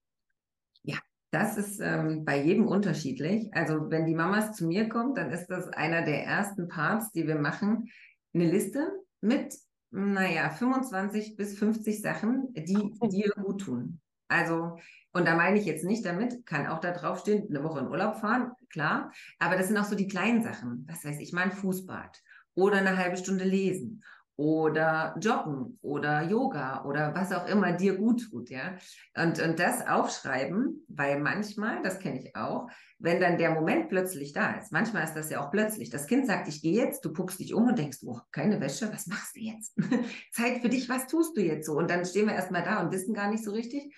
Ja, 0.83 0.97
das 1.31 1.57
ist 1.57 1.79
ähm, 1.79 2.25
bei 2.25 2.43
jedem 2.43 2.67
unterschiedlich. 2.67 3.47
Also 3.53 3.89
wenn 3.89 4.05
die 4.05 4.15
Mamas 4.15 4.57
zu 4.57 4.67
mir 4.67 4.89
kommt, 4.89 5.17
dann 5.17 5.31
ist 5.31 5.47
das 5.47 5.69
einer 5.69 6.03
der 6.03 6.25
ersten 6.25 6.67
Parts, 6.67 7.13
die 7.13 7.27
wir 7.27 7.37
machen, 7.37 7.89
eine 8.33 8.51
Liste 8.51 8.91
mit 9.21 9.55
naja, 9.91 10.49
25 10.49 11.35
bis 11.35 11.57
50 11.57 12.01
Sachen, 12.01 12.53
die 12.53 12.93
dir 13.09 13.31
gut 13.41 13.61
tun. 13.61 14.01
Also, 14.29 14.77
und 15.11 15.27
da 15.27 15.35
meine 15.35 15.59
ich 15.59 15.65
jetzt 15.65 15.83
nicht 15.83 16.05
damit, 16.05 16.45
kann 16.45 16.67
auch 16.67 16.79
da 16.79 16.91
draufstehen, 16.91 17.47
eine 17.49 17.63
Woche 17.63 17.79
in 17.79 17.87
Urlaub 17.87 18.17
fahren, 18.17 18.51
klar, 18.71 19.11
aber 19.39 19.57
das 19.57 19.67
sind 19.67 19.77
auch 19.77 19.85
so 19.85 19.95
die 19.95 20.07
kleinen 20.07 20.43
Sachen. 20.43 20.85
Was 20.87 21.03
weiß 21.03 21.19
ich, 21.19 21.33
mal 21.33 21.43
ein 21.43 21.51
Fußbad 21.51 22.21
oder 22.55 22.77
eine 22.77 22.97
halbe 22.97 23.17
Stunde 23.17 23.43
lesen 23.43 24.03
oder 24.39 25.17
Joggen 25.19 25.77
oder 25.81 26.21
Yoga 26.21 26.85
oder 26.85 27.13
was 27.13 27.33
auch 27.33 27.45
immer 27.49 27.73
dir 27.73 27.97
gut 27.97 28.29
tut, 28.29 28.49
ja. 28.49 28.77
Und, 29.13 29.41
und 29.41 29.59
das 29.59 29.85
aufschreiben, 29.85 30.85
weil 30.87 31.19
manchmal, 31.19 31.81
das 31.81 31.99
kenne 31.99 32.21
ich 32.21 32.37
auch, 32.37 32.69
wenn 32.99 33.19
dann 33.19 33.37
der 33.37 33.51
Moment 33.51 33.89
plötzlich 33.89 34.31
da 34.31 34.53
ist, 34.53 34.71
manchmal 34.71 35.03
ist 35.03 35.13
das 35.13 35.29
ja 35.29 35.45
auch 35.45 35.51
plötzlich, 35.51 35.89
das 35.89 36.07
Kind 36.07 36.25
sagt, 36.25 36.47
ich 36.47 36.61
gehe 36.61 36.81
jetzt, 36.81 37.03
du 37.03 37.11
guckst 37.11 37.41
dich 37.41 37.53
um 37.53 37.67
und 37.67 37.77
denkst, 37.77 37.97
oh, 38.05 38.21
keine 38.31 38.61
Wäsche, 38.61 38.89
was 38.93 39.07
machst 39.07 39.35
du 39.35 39.41
jetzt? 39.41 39.75
Zeit 40.31 40.61
für 40.61 40.69
dich, 40.69 40.87
was 40.87 41.07
tust 41.07 41.35
du 41.35 41.41
jetzt 41.41 41.65
so? 41.65 41.73
Und 41.73 41.89
dann 41.89 42.05
stehen 42.05 42.27
wir 42.27 42.35
erstmal 42.35 42.63
da 42.63 42.81
und 42.81 42.93
wissen 42.93 43.13
gar 43.13 43.29
nicht 43.29 43.43
so 43.43 43.51
richtig. 43.51 43.93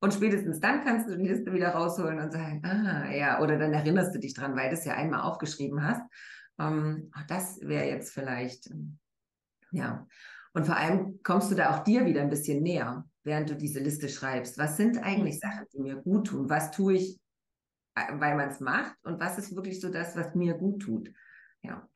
Und 0.00 0.14
spätestens 0.14 0.60
dann 0.60 0.84
kannst 0.84 1.08
du 1.08 1.16
die 1.16 1.26
Liste 1.26 1.52
wieder 1.52 1.70
rausholen 1.70 2.20
und 2.20 2.32
sagen, 2.32 2.62
ah, 2.64 3.10
ja, 3.10 3.40
oder 3.40 3.58
dann 3.58 3.72
erinnerst 3.72 4.14
du 4.14 4.20
dich 4.20 4.34
dran, 4.34 4.56
weil 4.56 4.70
du 4.70 4.74
es 4.74 4.84
ja 4.84 4.94
einmal 4.94 5.22
aufgeschrieben 5.22 5.82
hast. 5.82 6.02
Ähm, 6.58 7.10
das 7.26 7.60
wäre 7.62 7.86
jetzt 7.86 8.12
vielleicht 8.12 8.70
ja. 9.70 10.06
Und 10.54 10.66
vor 10.66 10.76
allem 10.76 11.20
kommst 11.22 11.50
du 11.50 11.54
da 11.54 11.74
auch 11.74 11.84
dir 11.84 12.04
wieder 12.06 12.22
ein 12.22 12.30
bisschen 12.30 12.62
näher, 12.62 13.04
während 13.22 13.50
du 13.50 13.56
diese 13.56 13.80
Liste 13.80 14.08
schreibst. 14.08 14.58
Was 14.58 14.76
sind 14.76 14.98
eigentlich 14.98 15.36
mhm. 15.36 15.40
Sachen, 15.40 15.66
die 15.72 15.80
mir 15.80 15.96
gut 15.96 16.28
tun? 16.28 16.48
Was 16.48 16.70
tue 16.70 16.94
ich, 16.94 17.18
äh, 17.94 18.18
weil 18.18 18.36
man 18.36 18.48
es 18.48 18.60
macht? 18.60 18.96
Und 19.02 19.20
was 19.20 19.38
ist 19.38 19.54
wirklich 19.54 19.80
so 19.80 19.90
das, 19.90 20.16
was 20.16 20.34
mir 20.34 20.54
gut 20.54 20.82
tut? 20.82 21.12
Ja. 21.62 21.88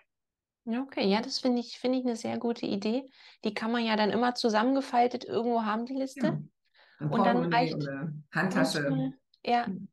Okay, 0.64 1.08
ja, 1.08 1.20
das 1.20 1.40
finde 1.40 1.60
ich, 1.60 1.78
finde 1.80 1.98
ich 1.98 2.04
eine 2.04 2.14
sehr 2.14 2.38
gute 2.38 2.66
Idee. 2.66 3.10
Die 3.44 3.52
kann 3.52 3.72
man 3.72 3.84
ja 3.84 3.96
dann 3.96 4.10
immer 4.10 4.36
zusammengefaltet 4.36 5.24
irgendwo 5.24 5.64
haben, 5.64 5.86
die 5.86 5.94
Liste. 5.94 6.26
Ja. 6.26 6.38
Und 7.10 7.26
dann 7.26 7.52
reicht 7.52 7.76
Handtasche. 8.32 8.82
Manchmal, 8.82 9.12
ja, 9.44 9.66
hm. 9.66 9.88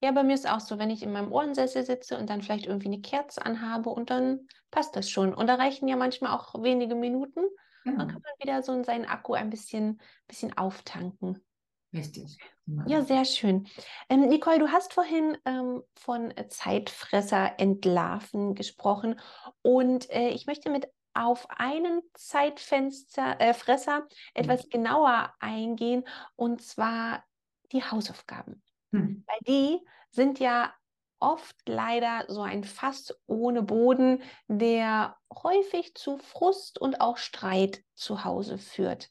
Ja, 0.00 0.12
bei 0.12 0.22
mir 0.22 0.34
ist 0.34 0.48
auch 0.48 0.60
so, 0.60 0.78
wenn 0.78 0.90
ich 0.90 1.02
in 1.02 1.12
meinem 1.12 1.32
Ohrensessel 1.32 1.84
sitze 1.84 2.16
und 2.18 2.30
dann 2.30 2.40
vielleicht 2.40 2.66
irgendwie 2.66 2.86
eine 2.86 3.00
Kerze 3.00 3.44
anhabe 3.44 3.90
und 3.90 4.10
dann 4.10 4.46
passt 4.70 4.94
das 4.94 5.10
schon. 5.10 5.34
Und 5.34 5.48
da 5.48 5.56
reichen 5.56 5.88
ja 5.88 5.96
manchmal 5.96 6.36
auch 6.36 6.62
wenige 6.62 6.94
Minuten. 6.94 7.40
Genau. 7.84 7.98
Dann 7.98 8.08
kann 8.08 8.22
man 8.22 8.32
wieder 8.38 8.62
so 8.62 8.72
in 8.72 8.84
seinen 8.84 9.06
Akku 9.06 9.34
ein 9.34 9.50
bisschen, 9.50 10.00
bisschen 10.28 10.56
auftanken. 10.56 11.44
Richtig. 11.92 12.38
Ja, 12.86 13.02
sehr 13.02 13.24
schön. 13.24 13.66
Ähm, 14.08 14.28
Nicole, 14.28 14.58
du 14.58 14.68
hast 14.68 14.92
vorhin 14.92 15.36
ähm, 15.46 15.82
von 15.94 16.32
Zeitfresser 16.48 17.58
entlarven 17.58 18.54
gesprochen 18.54 19.18
und 19.62 20.08
äh, 20.10 20.28
ich 20.28 20.46
möchte 20.46 20.70
mit 20.70 20.86
auf 21.18 21.48
einen 21.50 22.02
Zeitfenster, 22.14 23.40
äh, 23.40 23.54
Fresser 23.54 24.06
etwas 24.34 24.64
mhm. 24.66 24.70
genauer 24.70 25.34
eingehen 25.40 26.04
und 26.36 26.62
zwar 26.62 27.24
die 27.72 27.82
Hausaufgaben. 27.82 28.62
Hm. 28.92 29.24
Weil 29.26 29.38
die 29.46 29.86
sind 30.10 30.38
ja 30.38 30.72
oft 31.20 31.56
leider 31.66 32.24
so 32.28 32.42
ein 32.42 32.64
Fass 32.64 33.14
ohne 33.26 33.62
Boden, 33.62 34.22
der 34.46 35.16
häufig 35.42 35.94
zu 35.94 36.18
Frust 36.18 36.78
und 36.78 37.00
auch 37.00 37.16
Streit 37.16 37.82
zu 37.94 38.24
Hause 38.24 38.56
führt. 38.56 39.10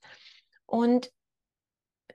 Und 0.65 1.11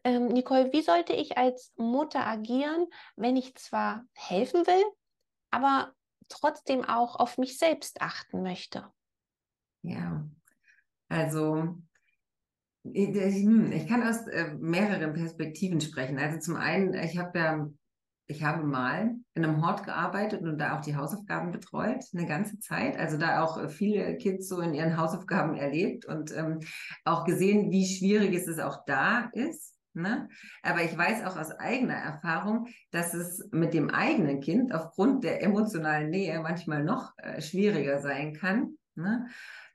ähm, 0.05 0.29
Nicole, 0.29 0.73
wie 0.73 0.83
sollte 0.83 1.13
ich 1.13 1.37
als 1.37 1.73
Mutter 1.77 2.27
agieren, 2.27 2.87
wenn 3.17 3.37
ich 3.37 3.55
zwar 3.57 4.05
helfen 4.15 4.67
will, 4.67 4.85
aber 5.51 5.93
trotzdem 6.29 6.85
auch 6.85 7.17
auf 7.17 7.37
mich 7.37 7.59
selbst 7.59 8.01
achten 8.01 8.43
möchte? 8.43 8.91
Ja, 9.83 10.29
also 11.09 11.77
hm, 12.85 13.73
ich 13.73 13.87
kann 13.87 14.03
aus 14.03 14.27
äh, 14.27 14.55
mehreren 14.59 15.12
Perspektiven 15.12 15.81
sprechen. 15.81 16.19
Also 16.19 16.39
zum 16.39 16.57
einen, 16.57 16.95
ich 16.95 17.17
habe 17.17 17.39
ja, 17.39 17.69
ich 18.27 18.43
habe 18.43 18.65
mal 18.65 19.15
in 19.35 19.45
einem 19.45 19.65
Hort 19.65 19.85
gearbeitet 19.85 20.43
und 20.43 20.59
da 20.59 20.77
auch 20.77 20.81
die 20.81 20.97
Hausaufgaben 20.97 21.53
betreut, 21.53 22.05
eine 22.15 22.27
ganze 22.27 22.59
Zeit. 22.59 22.97
Also 22.97 23.19
da 23.19 23.43
auch 23.43 23.59
äh, 23.59 23.69
viele 23.69 24.17
Kids 24.17 24.49
so 24.49 24.61
in 24.61 24.75
ihren 24.75 24.97
Hausaufgaben 24.97 25.55
erlebt 25.55 26.07
und 26.07 26.35
ähm, 26.37 26.61
auch 27.05 27.25
gesehen, 27.25 27.71
wie 27.71 27.87
schwierig 27.87 28.35
es 28.35 28.59
auch 28.59 28.85
da 28.87 29.31
ist. 29.33 29.77
Ne? 29.95 30.29
Aber 30.62 30.83
ich 30.83 30.97
weiß 30.97 31.25
auch 31.27 31.37
aus 31.37 31.51
eigener 31.53 31.95
Erfahrung, 31.97 32.67
dass 32.91 33.12
es 33.12 33.47
mit 33.53 33.75
dem 33.75 33.91
eigenen 33.91 34.41
Kind 34.41 34.75
aufgrund 34.75 35.23
der 35.23 35.43
emotionalen 35.43 36.09
Nähe 36.09 36.41
manchmal 36.41 36.83
noch 36.83 37.12
äh, 37.19 37.43
schwieriger 37.43 38.01
sein 38.01 38.33
kann. 38.33 38.79
Ne? 38.95 39.27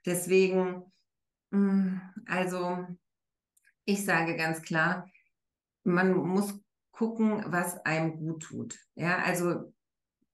Deswegen 0.07 0.83
hm, 1.51 2.01
also, 2.25 2.85
ich 3.85 4.03
sage 4.05 4.35
ganz 4.35 4.61
klar, 4.61 5.09
man 5.83 6.13
muss 6.13 6.59
gucken, 6.91 7.43
was 7.47 7.77
einem 7.85 8.17
gut 8.17 8.43
tut. 8.43 8.77
Ja, 8.95 9.19
also 9.19 9.73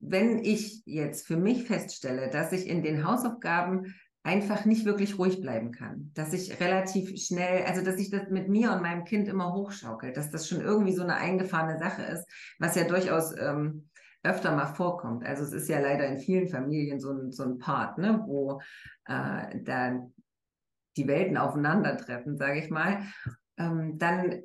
wenn 0.00 0.44
ich 0.44 0.82
jetzt 0.86 1.26
für 1.26 1.36
mich 1.36 1.64
feststelle, 1.64 2.30
dass 2.30 2.52
ich 2.52 2.66
in 2.66 2.82
den 2.82 3.06
Hausaufgaben 3.06 3.94
einfach 4.22 4.64
nicht 4.64 4.86
wirklich 4.86 5.18
ruhig 5.18 5.40
bleiben 5.40 5.70
kann, 5.70 6.10
dass 6.14 6.32
ich 6.32 6.58
relativ 6.58 7.16
schnell, 7.20 7.64
also 7.64 7.82
dass 7.82 7.98
ich 7.98 8.10
das 8.10 8.30
mit 8.30 8.48
mir 8.48 8.72
und 8.72 8.82
meinem 8.82 9.04
Kind 9.04 9.28
immer 9.28 9.52
hochschaukelt, 9.52 10.16
dass 10.16 10.30
das 10.30 10.48
schon 10.48 10.62
irgendwie 10.62 10.94
so 10.94 11.02
eine 11.02 11.16
eingefahrene 11.16 11.78
Sache 11.78 12.02
ist, 12.02 12.26
was 12.58 12.74
ja 12.74 12.84
durchaus 12.84 13.34
ähm, 13.38 13.88
öfter 14.24 14.56
mal 14.56 14.66
vorkommt. 14.66 15.24
Also 15.24 15.44
es 15.44 15.52
ist 15.52 15.68
ja 15.68 15.78
leider 15.78 16.06
in 16.06 16.18
vielen 16.18 16.48
Familien 16.48 16.98
so 16.98 17.12
ein, 17.12 17.30
so 17.30 17.44
ein 17.44 17.58
Part, 17.58 17.98
ne, 17.98 18.22
wo 18.26 18.60
äh, 19.06 19.60
da 19.62 20.06
die 20.96 21.06
Welten 21.06 21.36
aufeinandertreffen, 21.36 22.36
sage 22.36 22.60
ich 22.60 22.70
mal, 22.70 23.02
ähm, 23.58 23.98
dann 23.98 24.42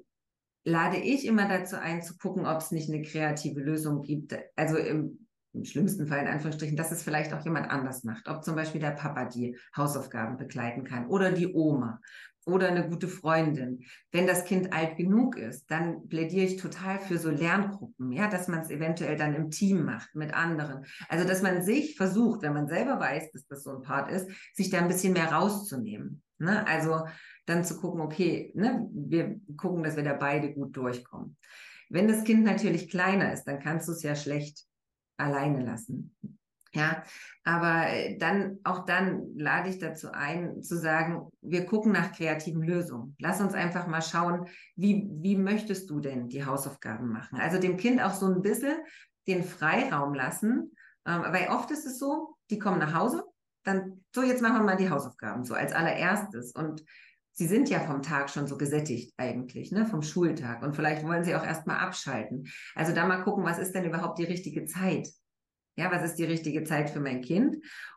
lade 0.66 0.98
ich 0.98 1.26
immer 1.26 1.48
dazu 1.48 1.78
ein, 1.78 2.02
zu 2.02 2.18
gucken, 2.18 2.46
ob 2.46 2.58
es 2.58 2.72
nicht 2.72 2.90
eine 2.90 3.02
kreative 3.02 3.62
Lösung 3.62 4.02
gibt. 4.04 4.38
Also 4.56 4.78
im, 4.78 5.28
im, 5.54 5.66
schlimmsten 5.66 6.08
Fall 6.08 6.20
in 6.20 6.28
Anführungsstrichen, 6.28 6.78
dass 6.78 6.92
es 6.92 7.04
vielleicht 7.04 7.34
auch 7.34 7.44
jemand 7.44 7.70
anders 7.70 8.04
macht. 8.04 8.28
Ob 8.28 8.44
zum 8.44 8.56
Beispiel 8.56 8.82
der 8.82 8.92
Papa 8.92 9.26
die 9.26 9.58
Hausaufgaben 9.76 10.38
begleiten 10.38 10.84
kann 10.84 11.08
oder 11.08 11.32
die 11.32 11.54
Oma 11.54 12.00
oder 12.46 12.68
eine 12.70 12.88
gute 12.88 13.08
Freundin. 13.08 13.84
Wenn 14.12 14.28
das 14.28 14.46
Kind 14.46 14.74
alt 14.74 14.98
genug 14.98 15.38
ist, 15.38 15.70
dann 15.70 16.08
plädiere 16.08 16.46
ich 16.46 16.58
total 16.58 17.00
für 17.00 17.18
so 17.18 17.30
Lerngruppen, 17.30 18.12
ja, 18.12 18.28
dass 18.28 18.48
man 18.48 18.62
es 18.62 18.70
eventuell 18.70 19.18
dann 19.18 19.36
im 19.36 19.52
Team 19.52 19.86
macht 19.86 20.16
mit 20.16 20.34
anderen. 20.34 20.86
Also, 21.08 21.28
dass 21.28 21.42
man 21.42 21.62
sich 21.62 21.96
versucht, 21.96 22.42
wenn 22.42 22.54
man 22.54 22.68
selber 22.68 23.00
weiß, 23.00 23.32
dass 23.32 23.46
das 23.48 23.64
so 23.64 23.72
ein 23.72 23.82
Part 23.82 24.12
ist, 24.12 24.30
sich 24.54 24.70
da 24.70 24.80
ein 24.80 24.88
bisschen 24.88 25.14
mehr 25.14 25.32
rauszunehmen. 25.32 26.24
Ne? 26.40 26.66
Also 26.68 27.06
dann 27.46 27.66
zu 27.66 27.78
gucken, 27.78 28.02
okay, 28.02 28.52
ne, 28.56 28.88
wir 28.94 29.40
gucken, 29.58 29.84
dass 29.84 29.98
wir 29.98 30.04
da 30.04 30.14
beide 30.14 30.54
gut 30.54 30.76
durchkommen. 30.76 31.38
Wenn 31.90 32.08
das 32.08 32.24
Kind 32.24 32.44
natürlich 32.46 32.90
kleiner 32.90 33.34
ist, 33.34 33.46
dann 33.46 33.60
kannst 33.60 33.88
du 33.88 33.92
es 33.92 34.04
ja 34.04 34.16
schlecht 34.16 34.69
alleine 35.20 35.64
lassen. 35.64 36.16
Ja, 36.74 37.04
aber 37.44 37.88
dann, 38.20 38.60
auch 38.64 38.86
dann 38.86 39.36
lade 39.36 39.70
ich 39.70 39.80
dazu 39.80 40.12
ein, 40.12 40.62
zu 40.62 40.78
sagen, 40.78 41.28
wir 41.42 41.66
gucken 41.66 41.92
nach 41.92 42.12
kreativen 42.12 42.62
Lösungen. 42.62 43.16
Lass 43.20 43.42
uns 43.42 43.56
einfach 43.56 43.88
mal 43.88 44.04
schauen, 44.04 44.46
wie, 44.76 45.08
wie 45.10 45.36
möchtest 45.36 45.90
du 45.90 46.00
denn 46.00 46.30
die 46.30 46.46
Hausaufgaben 46.46 47.10
machen? 47.10 47.40
Also 47.40 47.60
dem 47.60 47.78
Kind 47.78 48.02
auch 48.04 48.14
so 48.14 48.28
ein 48.28 48.44
bisschen 48.44 48.78
den 49.28 49.44
Freiraum 49.44 50.14
lassen, 50.14 50.76
ähm, 51.08 51.24
weil 51.30 51.48
oft 51.50 51.72
ist 51.72 51.88
es 51.88 51.98
so, 51.98 52.36
die 52.52 52.60
kommen 52.60 52.80
nach 52.80 52.94
Hause, 52.94 53.24
dann, 53.64 54.04
so 54.14 54.22
jetzt 54.22 54.42
machen 54.42 54.58
wir 54.58 54.64
mal 54.64 54.78
die 54.78 54.92
Hausaufgaben, 54.92 55.46
so 55.46 55.56
als 55.56 55.74
allererstes. 55.74 56.52
Und 56.52 56.84
sie 57.34 57.48
sind 57.48 57.70
ja 57.70 57.80
vom 57.80 58.02
Tag 58.02 58.30
schon 58.30 58.48
so 58.48 58.58
gesättigt 58.58 59.14
eigentlich, 59.18 59.72
ne, 59.72 59.86
vom 59.86 60.02
Schultag. 60.02 60.62
Und 60.62 60.76
vielleicht 60.76 61.06
wollen 61.06 61.24
sie 61.24 61.36
auch 61.36 61.46
erstmal 61.46 61.78
abschalten. 61.78 62.48
Also 62.76 62.94
da 62.94 63.06
mal 63.06 63.24
gucken, 63.24 63.46
was 63.46 63.60
ist 63.60 63.74
denn 63.74 63.86
überhaupt 63.86 64.20
die 64.20 64.26
richtige 64.26 64.66
Zeit? 64.66 65.08
Ja, 65.78 65.92
was 65.92 66.04
ist 66.04 66.16
die 66.16 66.26
richtige 66.26 66.64
Zeit 66.64 66.90
für 66.90 67.00
mein 67.00 67.22
Kind? 67.22 67.56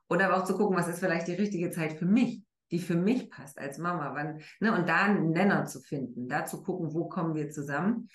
Oder 0.09 0.27
aber 0.27 0.37
auch 0.37 0.45
zu 0.45 0.57
gucken, 0.57 0.77
was 0.77 0.89
ist 0.89 1.01
vielleicht 1.01 1.27
die 1.27 1.35
richtige 1.35 1.71
Zeit 1.71 1.95
für 1.95 2.07
mich, 2.07 2.45
die 2.71 2.79
für 2.79 2.95
mich 2.95 3.31
passt 3.31 3.59
als 3.59 3.79
Mama. 3.79 4.15
Wann, 4.15 4.41
ne, 4.61 4.77
und 4.77 4.89
da 4.89 5.05
einen 5.05 5.31
Nenner 5.31 5.65
zu 5.65 5.81
finden, 5.81 6.29
da 6.29 6.45
zu 6.45 6.63
gucken, 6.63 6.95
wo 6.95 7.09
kommen 7.09 7.35
wir 7.35 7.51
zusammen. 7.51 8.09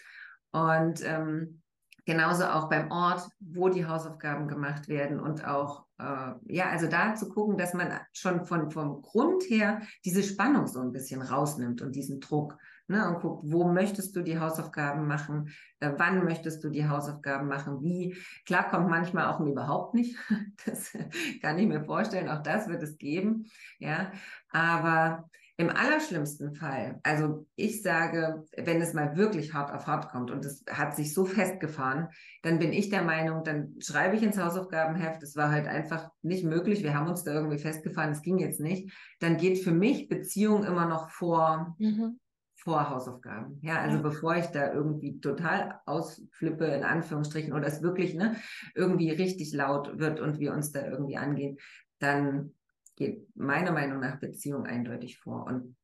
Und 0.51 1.03
ähm, 1.03 1.61
genauso 2.05 2.45
auch 2.45 2.69
beim 2.69 2.89
Ort, 2.91 3.27
wo 3.39 3.67
die 3.69 3.85
Hausaufgaben 3.85 4.47
gemacht 4.47 4.87
werden 4.87 5.19
und 5.19 5.45
auch, 5.45 5.86
äh, 5.99 6.33
ja, 6.45 6.69
also 6.69 6.87
da 6.87 7.15
zu 7.15 7.29
gucken, 7.29 7.57
dass 7.57 7.73
man 7.73 7.91
schon 8.13 8.45
von, 8.45 8.71
vom 8.71 9.01
Grund 9.01 9.43
her 9.49 9.81
diese 10.05 10.23
Spannung 10.23 10.67
so 10.67 10.79
ein 10.79 10.91
bisschen 10.91 11.21
rausnimmt 11.21 11.81
und 11.81 11.95
diesen 11.95 12.19
Druck. 12.19 12.57
Ne, 12.89 13.05
und 13.05 13.19
guckt, 13.19 13.43
wo 13.43 13.65
möchtest 13.65 14.15
du 14.15 14.21
die 14.21 14.39
Hausaufgaben 14.39 15.07
machen, 15.07 15.49
äh, 15.81 15.91
wann 15.97 16.23
möchtest 16.23 16.63
du 16.63 16.69
die 16.69 16.87
Hausaufgaben 16.87 17.49
machen, 17.49 17.81
wie. 17.81 18.15
Klar 18.45 18.69
kommt 18.69 18.87
manchmal 18.87 19.25
auch 19.25 19.41
überhaupt 19.41 19.93
nicht, 19.93 20.15
das 20.65 20.93
kann 21.41 21.59
ich 21.59 21.67
mir 21.67 21.83
vorstellen, 21.83 22.29
auch 22.29 22.41
das 22.41 22.69
wird 22.69 22.81
es 22.81 22.97
geben, 22.97 23.47
ja, 23.79 24.09
aber 24.51 25.29
im 25.59 25.71
allerschlimmsten 25.71 26.53
Fall, 26.53 26.99
also 27.01 27.47
ich 27.55 27.81
sage, 27.81 28.45
wenn 28.55 28.79
es 28.79 28.93
mal 28.93 29.17
wirklich 29.17 29.55
hart 29.55 29.73
auf 29.73 29.87
hart 29.87 30.09
kommt 30.09 30.29
und 30.29 30.45
es 30.45 30.63
hat 30.69 30.95
sich 30.95 31.15
so 31.15 31.25
festgefahren, 31.25 32.09
dann 32.43 32.59
bin 32.59 32.71
ich 32.71 32.89
der 32.89 33.01
Meinung, 33.01 33.43
dann 33.43 33.73
schreibe 33.79 34.15
ich 34.15 34.21
ins 34.21 34.37
Hausaufgabenheft, 34.37 35.23
es 35.23 35.35
war 35.35 35.49
halt 35.49 35.67
einfach 35.67 36.11
nicht 36.21 36.45
möglich, 36.45 36.83
wir 36.83 36.93
haben 36.93 37.07
uns 37.07 37.23
da 37.23 37.33
irgendwie 37.33 37.57
festgefahren, 37.57 38.11
es 38.11 38.21
ging 38.21 38.37
jetzt 38.37 38.59
nicht, 38.59 38.93
dann 39.19 39.37
geht 39.37 39.57
für 39.57 39.71
mich 39.71 40.07
Beziehung 40.07 40.63
immer 40.63 40.85
noch 40.85 41.09
vor, 41.09 41.75
mhm. 41.79 42.19
vor 42.55 42.91
Hausaufgaben. 42.91 43.59
Ja, 43.63 43.81
also 43.81 43.97
ja. 43.97 44.03
bevor 44.03 44.35
ich 44.35 44.45
da 44.47 44.71
irgendwie 44.71 45.19
total 45.19 45.79
ausflippe, 45.87 46.65
in 46.65 46.83
Anführungsstrichen, 46.83 47.53
oder 47.53 47.65
es 47.65 47.81
wirklich 47.81 48.13
ne, 48.13 48.35
irgendwie 48.75 49.09
richtig 49.09 49.53
laut 49.53 49.97
wird 49.97 50.19
und 50.19 50.37
wir 50.37 50.53
uns 50.53 50.71
da 50.71 50.85
irgendwie 50.85 51.17
angehen, 51.17 51.57
dann 51.97 52.53
geht 52.97 53.25
meiner 53.35 53.71
Meinung 53.71 54.01
nach 54.01 54.19
Beziehung 54.19 54.65
eindeutig 54.65 55.19
vor. 55.19 55.45
Und 55.45 55.77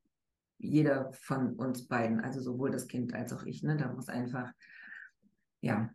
jeder 0.58 1.13
von 1.13 1.55
uns 1.55 1.88
beiden, 1.88 2.20
also 2.20 2.41
sowohl 2.41 2.72
das 2.72 2.88
Kind 2.88 3.13
als 3.13 3.32
auch 3.32 3.43
ich, 3.43 3.63
ne, 3.63 3.77
da 3.77 3.88
muss 3.88 4.10
einfach, 4.10 4.51
ja. 5.62 5.89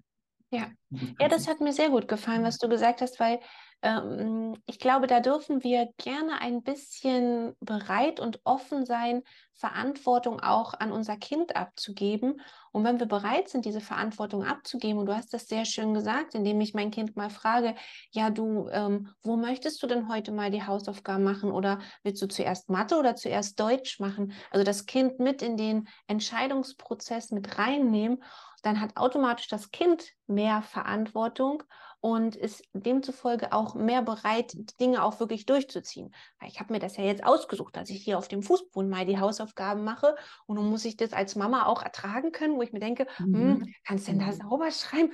Ja. 0.50 0.70
ja, 0.88 1.28
das 1.28 1.46
hat 1.46 1.60
mir 1.60 1.74
sehr 1.74 1.90
gut 1.90 2.08
gefallen, 2.08 2.42
was 2.42 2.56
du 2.56 2.70
gesagt 2.70 3.02
hast, 3.02 3.20
weil 3.20 3.38
ähm, 3.82 4.56
ich 4.66 4.78
glaube, 4.78 5.06
da 5.06 5.20
dürfen 5.20 5.62
wir 5.62 5.88
gerne 5.98 6.40
ein 6.40 6.62
bisschen 6.62 7.54
bereit 7.60 8.18
und 8.18 8.40
offen 8.44 8.84
sein, 8.84 9.22
Verantwortung 9.54 10.40
auch 10.40 10.74
an 10.74 10.92
unser 10.92 11.16
Kind 11.16 11.56
abzugeben. 11.56 12.40
Und 12.72 12.84
wenn 12.84 13.00
wir 13.00 13.06
bereit 13.06 13.48
sind, 13.48 13.64
diese 13.64 13.80
Verantwortung 13.80 14.44
abzugeben, 14.44 14.98
und 14.98 15.06
du 15.06 15.16
hast 15.16 15.32
das 15.34 15.46
sehr 15.46 15.64
schön 15.64 15.94
gesagt, 15.94 16.34
indem 16.34 16.60
ich 16.60 16.74
mein 16.74 16.90
Kind 16.90 17.16
mal 17.16 17.30
frage, 17.30 17.74
ja, 18.10 18.30
du, 18.30 18.68
ähm, 18.70 19.12
wo 19.22 19.36
möchtest 19.36 19.82
du 19.82 19.86
denn 19.86 20.08
heute 20.08 20.32
mal 20.32 20.50
die 20.50 20.64
Hausaufgaben 20.64 21.24
machen? 21.24 21.50
Oder 21.50 21.80
willst 22.02 22.22
du 22.22 22.28
zuerst 22.28 22.70
Mathe 22.70 22.96
oder 22.96 23.16
zuerst 23.16 23.58
Deutsch 23.58 24.00
machen? 24.00 24.32
Also 24.50 24.64
das 24.64 24.86
Kind 24.86 25.18
mit 25.18 25.42
in 25.42 25.56
den 25.56 25.88
Entscheidungsprozess 26.06 27.30
mit 27.30 27.58
reinnehmen 27.58 28.22
dann 28.62 28.80
hat 28.80 28.96
automatisch 28.96 29.48
das 29.48 29.70
Kind 29.70 30.12
mehr 30.28 30.62
Verantwortung 30.62 31.62
und 32.00 32.36
ist 32.36 32.62
demzufolge 32.72 33.52
auch 33.52 33.74
mehr 33.74 34.02
bereit, 34.02 34.54
Dinge 34.78 35.02
auch 35.02 35.18
wirklich 35.18 35.46
durchzuziehen. 35.46 36.14
Ich 36.46 36.60
habe 36.60 36.72
mir 36.72 36.78
das 36.78 36.96
ja 36.96 37.04
jetzt 37.04 37.24
ausgesucht, 37.24 37.76
dass 37.76 37.90
ich 37.90 38.02
hier 38.02 38.18
auf 38.18 38.28
dem 38.28 38.42
Fußboden 38.42 38.88
mal 38.88 39.04
die 39.04 39.18
Hausaufgaben 39.18 39.82
mache 39.82 40.14
und 40.46 40.56
nun 40.56 40.70
muss 40.70 40.84
ich 40.84 40.96
das 40.96 41.12
als 41.12 41.34
Mama 41.34 41.66
auch 41.66 41.82
ertragen 41.82 42.30
können, 42.30 42.56
wo 42.56 42.62
ich 42.62 42.72
mir 42.72 42.78
denke, 42.80 43.06
hm, 43.16 43.30
mhm. 43.30 43.60
hm, 43.60 43.74
kannst 43.84 44.06
du 44.06 44.12
denn 44.12 44.20
da 44.20 44.32
sauber 44.32 44.70
schreiben? 44.70 45.12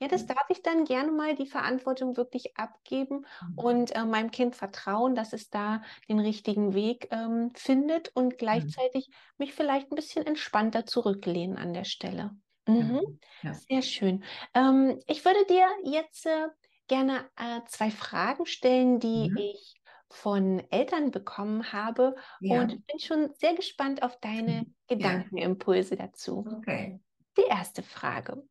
Ja, 0.00 0.08
das 0.08 0.26
darf 0.26 0.44
ich 0.48 0.62
dann 0.62 0.84
gerne 0.84 1.12
mal 1.12 1.34
die 1.36 1.46
Verantwortung 1.46 2.16
wirklich 2.16 2.56
abgeben 2.56 3.26
mhm. 3.40 3.58
und 3.58 3.94
äh, 3.94 4.04
meinem 4.04 4.30
Kind 4.30 4.56
vertrauen, 4.56 5.14
dass 5.14 5.32
es 5.32 5.50
da 5.50 5.82
den 6.08 6.18
richtigen 6.18 6.74
Weg 6.74 7.08
ähm, 7.12 7.50
findet 7.54 8.10
und 8.14 8.38
gleichzeitig 8.38 9.10
mich 9.38 9.54
vielleicht 9.54 9.92
ein 9.92 9.96
bisschen 9.96 10.26
entspannter 10.26 10.86
zurücklehnen 10.86 11.56
an 11.56 11.72
der 11.72 11.84
Stelle. 11.84 12.36
Mhm. 12.66 13.20
Ja. 13.42 13.54
Sehr 13.54 13.82
schön. 13.82 14.24
Ähm, 14.54 14.98
ich 15.06 15.24
würde 15.24 15.44
dir 15.46 15.66
jetzt 15.84 16.26
äh, 16.26 16.48
gerne 16.88 17.28
äh, 17.36 17.60
zwei 17.66 17.90
Fragen 17.90 18.46
stellen, 18.46 19.00
die 19.00 19.30
mhm. 19.30 19.36
ich 19.36 19.74
von 20.10 20.62
Eltern 20.70 21.10
bekommen 21.10 21.72
habe 21.72 22.14
ja. 22.40 22.60
und 22.60 22.86
bin 22.86 22.98
schon 22.98 23.30
sehr 23.34 23.54
gespannt 23.54 24.02
auf 24.02 24.18
deine 24.20 24.66
Gedankenimpulse 24.86 25.96
dazu. 25.96 26.46
Okay. 26.58 27.00
Die 27.36 27.48
erste 27.48 27.82
Frage. 27.82 28.42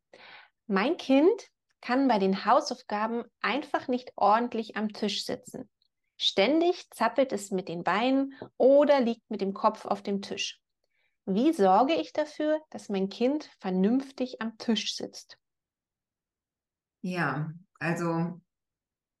Mein 0.66 0.96
Kind 0.96 1.48
kann 1.80 2.08
bei 2.08 2.18
den 2.18 2.44
Hausaufgaben 2.44 3.24
einfach 3.40 3.88
nicht 3.88 4.12
ordentlich 4.16 4.76
am 4.76 4.92
Tisch 4.92 5.24
sitzen. 5.24 5.70
Ständig 6.16 6.90
zappelt 6.90 7.32
es 7.32 7.50
mit 7.50 7.68
den 7.68 7.82
Beinen 7.82 8.34
oder 8.56 9.00
liegt 9.00 9.28
mit 9.30 9.40
dem 9.40 9.52
Kopf 9.52 9.84
auf 9.84 10.02
dem 10.02 10.22
Tisch. 10.22 10.60
Wie 11.26 11.52
sorge 11.52 11.94
ich 11.94 12.12
dafür, 12.12 12.60
dass 12.70 12.88
mein 12.88 13.08
Kind 13.08 13.50
vernünftig 13.60 14.42
am 14.42 14.58
Tisch 14.58 14.94
sitzt? 14.94 15.38
Ja, 17.00 17.50
also 17.78 18.40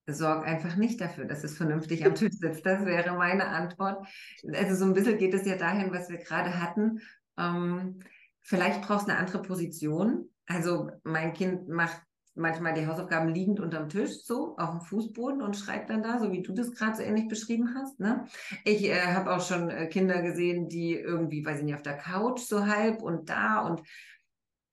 sorg 0.06 0.46
einfach 0.46 0.76
nicht 0.76 1.00
dafür, 1.00 1.24
dass 1.24 1.44
es 1.44 1.56
vernünftig 1.56 2.04
am 2.04 2.14
Tisch 2.14 2.34
sitzt. 2.34 2.64
Das 2.66 2.84
wäre 2.84 3.16
meine 3.16 3.46
Antwort. 3.48 4.06
Also 4.52 4.74
so 4.74 4.84
ein 4.84 4.92
bisschen 4.92 5.18
geht 5.18 5.32
es 5.32 5.46
ja 5.46 5.56
dahin, 5.56 5.92
was 5.92 6.10
wir 6.10 6.18
gerade 6.18 6.60
hatten. 6.60 7.00
Ähm, 7.38 8.00
vielleicht 8.42 8.82
brauchst 8.82 9.08
du 9.08 9.12
eine 9.12 9.20
andere 9.20 9.40
Position. 9.40 10.30
Also 10.46 10.90
mein 11.04 11.32
Kind 11.32 11.68
macht 11.68 12.02
manchmal 12.34 12.74
die 12.74 12.86
Hausaufgaben 12.86 13.28
liegend 13.28 13.60
unterm 13.60 13.88
Tisch, 13.88 14.22
so 14.24 14.56
auf 14.56 14.70
dem 14.70 14.80
Fußboden 14.80 15.42
und 15.42 15.56
schreibt 15.56 15.90
dann 15.90 16.02
da, 16.02 16.18
so 16.18 16.32
wie 16.32 16.42
du 16.42 16.52
das 16.52 16.72
gerade 16.72 16.96
so 16.96 17.02
ähnlich 17.02 17.28
beschrieben 17.28 17.74
hast. 17.74 18.00
Ne? 18.00 18.26
Ich 18.64 18.84
äh, 18.84 19.14
habe 19.14 19.32
auch 19.32 19.40
schon 19.40 19.70
äh, 19.70 19.86
Kinder 19.86 20.22
gesehen, 20.22 20.68
die 20.68 20.94
irgendwie, 20.94 21.44
weiß 21.44 21.58
ich 21.58 21.64
nicht, 21.64 21.74
auf 21.74 21.82
der 21.82 21.96
Couch 21.96 22.40
so 22.40 22.66
halb 22.66 23.02
und 23.02 23.28
da 23.30 23.60
und 23.60 23.82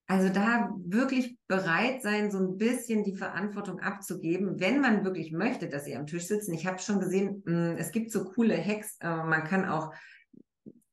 also 0.08 0.28
da 0.28 0.70
wirklich 0.84 1.38
bereit 1.48 2.02
sein, 2.02 2.32
so 2.32 2.40
ein 2.40 2.58
bisschen 2.58 3.06
die 3.06 3.16
Verantwortung 3.16 3.80
abzugeben, 3.80 4.60
wenn 4.60 4.82
man 4.82 5.06
wirklich 5.06 5.32
möchte, 5.32 5.70
dass 5.70 5.86
sie 5.86 5.96
am 5.96 6.06
Tisch 6.06 6.26
sitzen. 6.26 6.54
Ich 6.54 6.68
habe 6.68 6.80
schon 6.80 7.00
gesehen, 7.00 7.42
hm, 7.46 7.78
es 7.78 7.94
gibt 7.94 8.12
so 8.12 8.26
coole 8.26 8.58
Hacks. 8.58 8.98
Äh, 9.00 9.08
man 9.08 9.46
kann 9.46 9.64
auch 9.64 9.94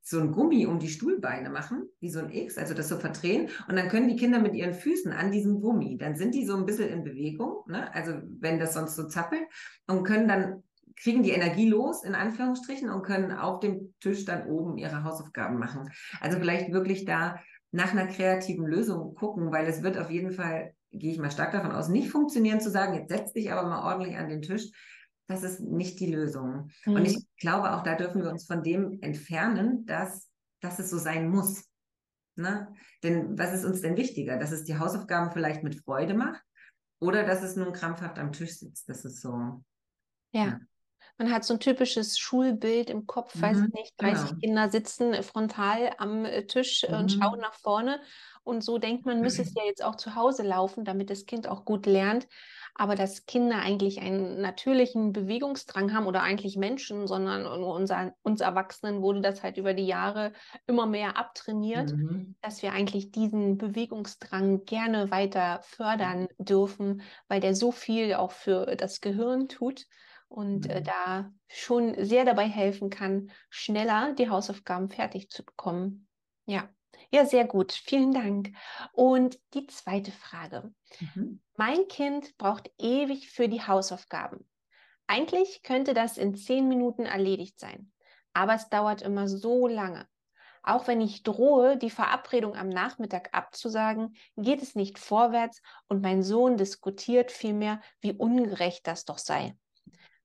so 0.09 0.21
ein 0.21 0.33
Gummi 0.33 0.65
um 0.65 0.79
die 0.79 0.89
Stuhlbeine 0.89 1.51
machen, 1.51 1.87
wie 2.01 2.09
so 2.09 2.19
ein 2.21 2.31
X, 2.31 2.57
also 2.57 2.73
das 2.73 2.89
so 2.89 2.97
verdrehen. 2.97 3.51
Und 3.69 3.77
dann 3.77 3.89
können 3.89 4.09
die 4.09 4.17
Kinder 4.17 4.39
mit 4.39 4.55
ihren 4.55 4.73
Füßen 4.73 5.13
an 5.13 5.31
diesem 5.31 5.61
Gummi, 5.61 5.99
dann 5.99 6.17
sind 6.17 6.35
die 6.35 6.47
so 6.47 6.57
ein 6.57 6.65
bisschen 6.65 6.89
in 6.89 7.05
Bewegung, 7.05 7.63
ne? 7.67 7.95
also 7.95 8.15
wenn 8.41 8.59
das 8.59 8.73
sonst 8.73 8.97
so 8.97 9.07
zappelt, 9.07 9.43
und 9.87 10.05
können 10.05 10.27
dann, 10.27 10.63
kriegen 10.97 11.23
die 11.23 11.33
Energie 11.33 11.69
los, 11.69 12.05
in 12.05 12.15
Anführungsstrichen, 12.15 12.89
und 12.89 13.03
können 13.03 13.33
auf 13.33 13.61
dem 13.61 13.93
Tisch 14.01 14.25
dann 14.25 14.47
oben 14.47 14.79
ihre 14.79 15.05
Hausaufgaben 15.05 15.59
machen. 15.59 15.91
Also 16.23 16.39
vielleicht 16.39 16.73
wirklich 16.73 17.05
da 17.05 17.39
nach 17.71 17.93
einer 17.93 18.07
kreativen 18.07 18.67
Lösung 18.67 19.15
gucken, 19.15 19.53
weil 19.53 19.67
es 19.67 19.83
wird 19.83 19.99
auf 19.99 20.11
jeden 20.11 20.33
Fall, 20.33 20.73
gehe 20.91 21.13
ich 21.13 21.19
mal 21.19 21.31
stark 21.31 21.53
davon 21.53 21.73
aus, 21.73 21.91
nicht 21.91 22.11
funktionieren 22.11 22.61
zu 22.61 22.71
sagen, 22.71 22.95
jetzt 22.95 23.11
setz 23.11 23.35
dich 23.35 23.53
aber 23.53 23.69
mal 23.69 23.85
ordentlich 23.85 24.17
an 24.17 24.31
den 24.31 24.41
Tisch, 24.41 24.71
das 25.29 25.43
ist 25.43 25.61
nicht 25.61 26.01
die 26.01 26.13
Lösung. 26.13 26.71
Mhm. 26.87 26.95
Und 26.95 27.05
ich 27.05 27.25
glaube, 27.37 27.75
auch 27.75 27.83
da 27.83 27.95
dürfen 27.95 28.23
wir 28.23 28.31
uns 28.31 28.47
von 28.47 28.63
dem 28.63 28.99
entfernen, 29.03 29.85
dass, 29.87 30.29
dass 30.61 30.79
es 30.79 30.91
so 30.91 30.99
sein 30.99 31.29
muss. 31.29 31.65
Ne? 32.35 32.75
Denn 33.03 33.39
was 33.39 33.53
ist 33.53 33.65
uns 33.65 33.83
denn 33.83 33.97
wichtiger? 33.97 34.39
Dass 34.39 34.53
es 34.53 34.65
die 34.65 34.79
Hausaufgaben 34.79 35.31
vielleicht 35.31 35.63
mit 35.63 35.83
Freude 35.83 36.15
macht 36.15 36.43
oder 37.01 37.25
dass 37.25 37.43
es 37.43 37.57
nun 37.57 37.73
krampfhaft 37.73 38.19
am 38.19 38.33
Tisch 38.33 38.59
sitzt? 38.59 38.89
Das 38.89 39.05
ist 39.05 39.21
so. 39.21 39.63
Ja. 40.33 40.45
ja. 40.45 40.61
Man 41.19 41.33
hat 41.33 41.45
so 41.45 41.55
ein 41.55 41.61
typisches 41.61 42.17
Schulbild 42.17 42.91
im 42.91 43.07
Kopf, 43.07 43.35
mhm, 43.35 43.43
weiß 43.43 43.59
ich 43.59 43.73
nicht, 43.73 43.93
30 43.99 44.29
genau. 44.29 44.41
Kinder 44.41 44.71
sitzen 44.71 45.23
frontal 45.25 45.91
am 45.99 46.25
äh, 46.25 46.47
Tisch 46.47 46.87
mhm. 46.89 46.95
und 46.95 47.13
schauen 47.13 47.41
nach 47.41 47.55
vorne. 47.55 48.01
Und 48.45 48.63
so 48.63 48.79
denkt 48.79 49.05
man, 49.05 49.21
müsse 49.21 49.43
es 49.43 49.53
ja 49.57 49.65
jetzt 49.67 49.85
auch 49.85 49.97
zu 49.97 50.15
Hause 50.15 50.43
laufen, 50.43 50.85
damit 50.85 51.11
das 51.11 51.27
Kind 51.27 51.49
auch 51.49 51.67
gut 51.67 51.85
lernt 51.85 52.29
aber 52.79 52.95
dass 52.95 53.27
Kinder 53.27 53.59
eigentlich 53.59 54.01
einen 54.01 54.41
natürlichen 54.41 55.13
Bewegungsdrang 55.13 55.93
haben 55.93 56.07
oder 56.07 56.23
eigentlich 56.23 56.57
Menschen, 56.57 57.09
sondern 57.09 57.45
unser, 57.45 58.15
uns 58.23 58.41
Erwachsenen 58.41 59.03
wurde 59.03 59.21
das 59.21 59.43
halt 59.43 59.57
über 59.57 59.75
die 59.75 59.87
Jahre 59.87 60.33
immer 60.69 60.87
mehr 60.87 61.17
abtrainiert, 61.17 61.93
mhm. 61.93 62.37
dass 62.41 62.63
wir 62.63 62.73
eigentlich 62.73 63.11
diesen 63.11 63.59
Bewegungsdrang 63.59 64.65
gerne 64.65 65.11
weiter 65.11 65.61
fördern 65.65 66.29
dürfen, 66.39 67.03
weil 67.27 67.41
der 67.41 67.57
so 67.57 67.73
viel 67.73 68.15
auch 68.15 68.31
für 68.31 68.77
das 68.77 69.01
Gehirn 69.01 69.49
tut 69.49 69.85
und 70.29 70.67
äh, 70.67 70.75
mhm. 70.75 70.77
äh, 70.77 70.83
da 70.83 71.33
schon 71.49 71.95
sehr 72.05 72.25
dabei 72.25 72.47
helfen 72.47 72.91
kann, 72.91 73.33
schneller 73.51 74.15
die 74.15 74.31
Hausaufgaben 74.31 74.89
fertig 74.89 75.31
zu 75.31 75.45
bekommen. 75.45 76.07
Ja. 76.47 76.69
Ja, 77.11 77.25
sehr 77.25 77.47
gut. 77.47 77.73
Vielen 77.73 78.13
Dank. 78.13 78.53
Und 78.93 79.39
die 79.55 79.67
zweite 79.67 80.11
Frage. 80.13 80.73
Mhm. 81.01 81.41
Mein 81.59 81.89
Kind 81.89 82.39
braucht 82.39 82.71
ewig 82.79 83.31
für 83.31 83.49
die 83.49 83.61
Hausaufgaben. 83.61 84.49
Eigentlich 85.09 85.65
könnte 85.65 85.93
das 85.93 86.17
in 86.17 86.37
zehn 86.37 86.69
Minuten 86.69 87.05
erledigt 87.05 87.59
sein, 87.59 87.91
aber 88.33 88.55
es 88.55 88.69
dauert 88.69 89.03
immer 89.03 89.27
so 89.27 89.67
lange. 89.67 90.07
Auch 90.63 90.87
wenn 90.87 91.01
ich 91.01 91.25
drohe, 91.25 91.77
die 91.77 91.91
Verabredung 91.91 92.55
am 92.55 92.69
Nachmittag 92.69 93.31
abzusagen, 93.33 94.15
geht 94.37 94.63
es 94.63 94.77
nicht 94.77 95.01
vorwärts 95.01 95.61
und 95.89 96.01
mein 96.01 96.23
Sohn 96.23 96.59
diskutiert 96.59 97.33
vielmehr, 97.33 97.81
wie 98.01 98.13
ungerecht 98.13 98.87
das 98.87 99.05
doch 99.05 99.19
sei. 99.19 99.59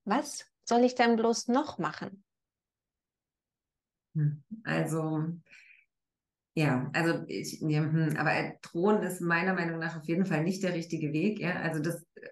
Was 0.05 0.45
soll 0.65 0.83
ich 0.83 0.93
dann 0.93 1.15
bloß 1.15 1.47
noch 1.47 1.79
machen? 1.79 2.23
Hm, 4.13 4.43
also 4.65 5.29
ja, 6.55 6.89
also 6.93 7.23
ich, 7.27 7.59
ja, 7.61 7.81
hm, 7.81 8.15
aber 8.17 8.31
drohen 8.61 9.01
ist 9.01 9.21
meiner 9.21 9.53
Meinung 9.53 9.79
nach 9.79 9.97
auf 9.97 10.05
jeden 10.05 10.25
Fall 10.25 10.43
nicht 10.43 10.61
der 10.61 10.73
richtige 10.73 11.11
Weg. 11.11 11.39
Ja, 11.39 11.61
also 11.61 11.81
das 11.81 12.05
äh, 12.13 12.27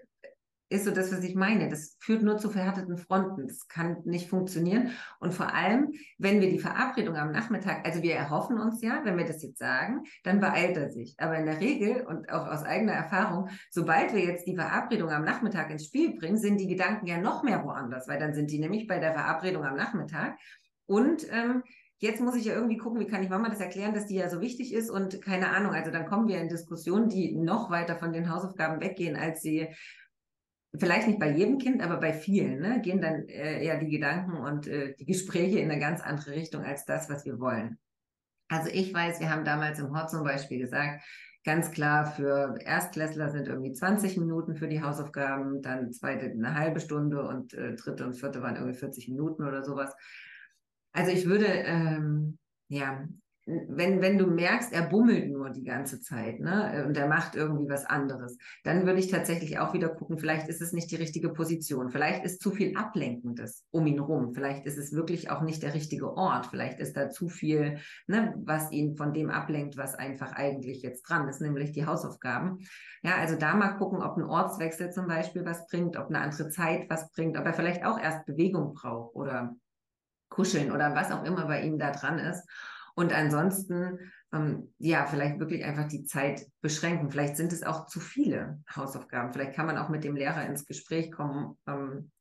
ist 0.70 0.86
so 0.86 0.92
das, 0.92 1.12
was 1.12 1.24
ich 1.24 1.34
meine. 1.34 1.70
Das 1.70 1.98
führt 2.00 2.22
nur 2.22 2.38
zu 2.38 2.52
verhärteten 2.52 2.98
Fronten. 2.98 3.48
Das 3.48 3.68
kann 3.68 3.98
nicht 4.06 4.30
funktionieren. 4.30 4.92
Und 5.20 5.34
vor 5.34 5.56
allem, 5.56 5.94
wenn 6.20 6.40
wir 6.40 6.52
die 6.52 6.60
Verabredung 6.60 7.16
am 7.16 7.32
Nachmittag, 7.32 7.84
also 7.84 8.04
wir 8.04 8.14
erhoffen 8.14 8.60
uns 8.60 8.84
ja, 8.84 9.02
wenn 9.04 9.18
wir 9.18 9.26
das 9.26 9.42
jetzt 9.42 9.58
sagen, 9.58 10.04
dann 10.24 10.40
beeilt 10.40 10.78
er 10.78 10.92
sich. 10.92 11.16
Aber 11.18 11.36
in 11.38 11.48
der 11.48 11.60
Regel 11.60 12.06
und 12.06 12.32
auch 12.32 12.46
aus 12.46 12.64
eigener 12.64 12.94
Erfahrung, 12.94 13.50
sobald 13.72 14.14
wir 14.14 14.24
jetzt 14.24 14.46
die 14.46 14.56
Verabredung 14.56 15.10
am 15.10 15.26
Nachmittag 15.26 15.72
ins 15.72 15.88
Spiel 15.88 16.16
bringen, 16.16 16.38
sind 16.38 16.60
die 16.60 16.68
Gedanken 16.68 17.08
ja 17.08 17.18
noch 17.18 17.42
mehr 17.42 17.64
woanders, 17.64 18.08
weil 18.08 18.20
dann 18.20 18.36
sind 18.36 18.52
die 18.52 18.60
nämlich 18.60 18.86
bei 18.86 19.00
der 19.00 19.14
Verabredung 19.14 19.66
am 19.66 19.76
Nachmittag. 19.76 20.38
Und 20.86 21.26
ähm, 21.32 21.64
jetzt 22.02 22.20
muss 22.20 22.36
ich 22.36 22.46
ja 22.46 22.56
irgendwie 22.56 22.78
gucken, 22.78 23.00
wie 23.00 23.06
kann 23.06 23.24
ich 23.24 23.30
Mama 23.30 23.48
das 23.50 23.60
erklären, 23.60 23.94
dass 23.94 24.08
die 24.08 24.16
ja 24.16 24.28
so 24.28 24.42
wichtig 24.42 24.74
ist 24.74 24.90
und 24.90 25.22
keine 25.22 25.50
Ahnung. 25.50 25.74
Also 25.74 25.92
dann 25.92 26.08
kommen 26.08 26.28
wir 26.28 26.40
in 26.40 26.50
Diskussionen, 26.50 27.10
die 27.10 27.36
noch 27.36 27.70
weiter 27.70 27.96
von 27.96 28.12
den 28.12 28.30
Hausaufgaben 28.30 28.82
weggehen, 28.82 29.16
als 29.16 29.42
sie 29.42 29.68
vielleicht 30.78 31.08
nicht 31.08 31.20
bei 31.20 31.30
jedem 31.30 31.60
Kind, 31.60 31.82
aber 31.84 31.98
bei 31.98 32.12
vielen, 32.12 32.60
ne, 32.60 32.82
gehen 32.82 33.02
dann 33.02 33.28
äh, 33.28 33.64
eher 33.64 33.78
die 33.78 33.90
Gedanken 33.90 34.38
und 34.38 34.68
äh, 34.68 34.96
die 34.96 35.06
Gespräche 35.06 35.60
in 35.60 35.70
eine 35.70 35.80
ganz 35.80 36.02
andere 36.02 36.32
Richtung 36.32 36.64
als 36.64 36.86
das, 36.86 37.08
was 37.10 37.24
wir 37.24 37.40
wollen. 37.40 37.78
Also 38.50 38.70
ich 38.72 38.94
weiß, 38.94 39.20
wir 39.20 39.30
haben 39.30 39.46
damals 39.46 39.80
im 39.80 39.96
Hort 39.96 40.10
zum 40.10 40.24
Beispiel 40.24 40.60
gesagt, 40.60 41.04
ganz 41.44 41.72
klar, 41.72 42.06
für 42.06 42.58
Erstklässler 42.62 43.30
sind 43.30 43.48
irgendwie 43.48 43.74
20 43.74 44.18
Minuten 44.18 44.56
für 44.56 44.68
die 44.68 44.82
Hausaufgaben, 44.82 45.62
dann 45.62 45.92
zweite 45.92 46.26
eine 46.26 46.56
halbe 46.56 46.80
Stunde 46.80 47.28
und 47.28 47.54
äh, 47.54 47.76
dritte 47.76 48.06
und 48.06 48.16
vierte 48.16 48.42
waren 48.42 48.56
irgendwie 48.56 48.78
40 48.78 49.08
Minuten 49.08 49.44
oder 49.44 49.64
sowas. 49.64 49.94
Also 50.93 51.12
ich 51.12 51.25
würde, 51.25 51.45
ähm, 51.45 52.38
ja, 52.67 53.06
wenn, 53.45 54.01
wenn 54.01 54.17
du 54.19 54.27
merkst, 54.27 54.71
er 54.71 54.84
bummelt 54.84 55.30
nur 55.32 55.49
die 55.49 55.63
ganze 55.63 55.99
Zeit 55.99 56.39
ne, 56.39 56.86
und 56.88 56.95
er 56.95 57.08
macht 57.08 57.36
irgendwie 57.36 57.67
was 57.67 57.86
anderes, 57.86 58.38
dann 58.63 58.86
würde 58.86 58.99
ich 58.99 59.10
tatsächlich 59.10 59.58
auch 59.58 59.73
wieder 59.73 59.89
gucken, 59.89 60.19
vielleicht 60.19 60.47
ist 60.47 60.62
es 60.62 60.73
nicht 60.73 60.91
die 60.91 60.95
richtige 60.95 61.30
Position, 61.30 61.89
vielleicht 61.89 62.23
ist 62.23 62.41
zu 62.41 62.51
viel 62.51 62.77
Ablenkendes 62.77 63.65
um 63.71 63.88
ihn 63.88 63.99
rum, 63.99 64.34
vielleicht 64.34 64.65
ist 64.67 64.77
es 64.77 64.93
wirklich 64.93 65.32
auch 65.32 65.41
nicht 65.41 65.63
der 65.63 65.73
richtige 65.73 66.15
Ort, 66.15 66.47
vielleicht 66.47 66.80
ist 66.80 66.95
da 66.95 67.10
zu 67.10 67.30
viel, 67.30 67.80
ne, 68.06 68.36
was 68.45 68.71
ihn 68.71 68.95
von 68.95 69.12
dem 69.13 69.32
ablenkt, 69.32 69.75
was 69.75 69.95
einfach 69.95 70.34
eigentlich 70.34 70.84
jetzt 70.84 71.01
dran 71.04 71.27
ist, 71.27 71.41
nämlich 71.41 71.71
die 71.71 71.88
Hausaufgaben. 71.88 72.60
Ja, 73.01 73.15
also 73.15 73.36
da 73.36 73.56
mal 73.56 73.73
gucken, 73.73 74.04
ob 74.04 74.17
ein 74.17 74.23
Ortswechsel 74.23 74.91
zum 74.91 75.08
Beispiel 75.08 75.45
was 75.45 75.65
bringt, 75.65 75.97
ob 75.97 76.08
eine 76.08 76.19
andere 76.19 76.49
Zeit 76.49 76.89
was 76.89 77.12
bringt, 77.12 77.38
ob 77.38 77.45
er 77.45 77.54
vielleicht 77.54 77.84
auch 77.86 77.99
erst 77.99 78.25
Bewegung 78.27 78.73
braucht 78.75 79.15
oder 79.15 79.56
kuscheln 80.32 80.72
oder 80.72 80.96
was 80.96 81.12
auch 81.12 81.24
immer 81.24 81.46
bei 81.46 81.62
ihm 81.62 81.78
da 81.78 81.91
dran 81.91 82.17
ist. 82.17 82.48
Und 82.96 83.13
ansonsten, 83.13 84.00
ähm, 84.34 84.74
ja, 84.80 85.06
vielleicht 85.06 85.39
wirklich 85.39 85.63
einfach 85.63 85.88
die 85.88 86.06
Zeit 86.06 86.48
beschränken. 86.62 87.12
Vielleicht 87.12 87.38
sind 87.38 87.54
es 87.54 87.63
auch 87.63 87.86
zu 87.86 88.00
viele 88.00 88.62
Hausaufgaben. 88.76 89.32
Vielleicht 89.32 89.54
kann 89.54 89.65
man 89.65 89.78
auch 89.78 89.89
mit 89.89 90.04
dem 90.04 90.15
Lehrer 90.15 90.46
ins 90.46 90.65
Gespräch 90.65 91.12
kommen. 91.12 91.58
Ähm, 91.67 92.12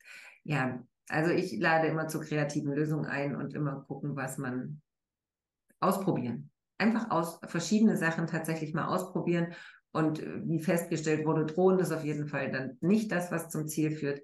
ja, 0.45 0.83
also 1.09 1.33
ich 1.33 1.59
lade 1.59 1.89
immer 1.89 2.09
zu 2.09 2.21
kreativen 2.21 2.73
Lösungen 2.73 3.07
ein 3.07 3.35
und 3.35 3.55
immer 3.55 3.85
gucken, 3.87 4.17
was 4.17 4.39
man 4.39 4.81
ausprobieren. 5.81 6.51
Einfach 6.79 7.11
aus 7.11 7.41
verschiedene 7.47 7.97
Sachen 7.97 8.27
tatsächlich 8.27 8.75
mal 8.75 8.87
ausprobieren. 8.87 9.55
Und 9.93 10.21
äh, 10.21 10.47
wie 10.47 10.63
festgestellt 10.63 11.27
wurde, 11.27 11.47
drohen 11.47 11.79
ist 11.81 11.93
auf 11.93 12.05
jeden 12.05 12.29
Fall 12.29 12.51
dann 12.51 12.77
nicht 12.81 13.11
das, 13.11 13.33
was 13.33 13.51
zum 13.51 13.67
Ziel 13.67 13.91
führt. 13.91 14.21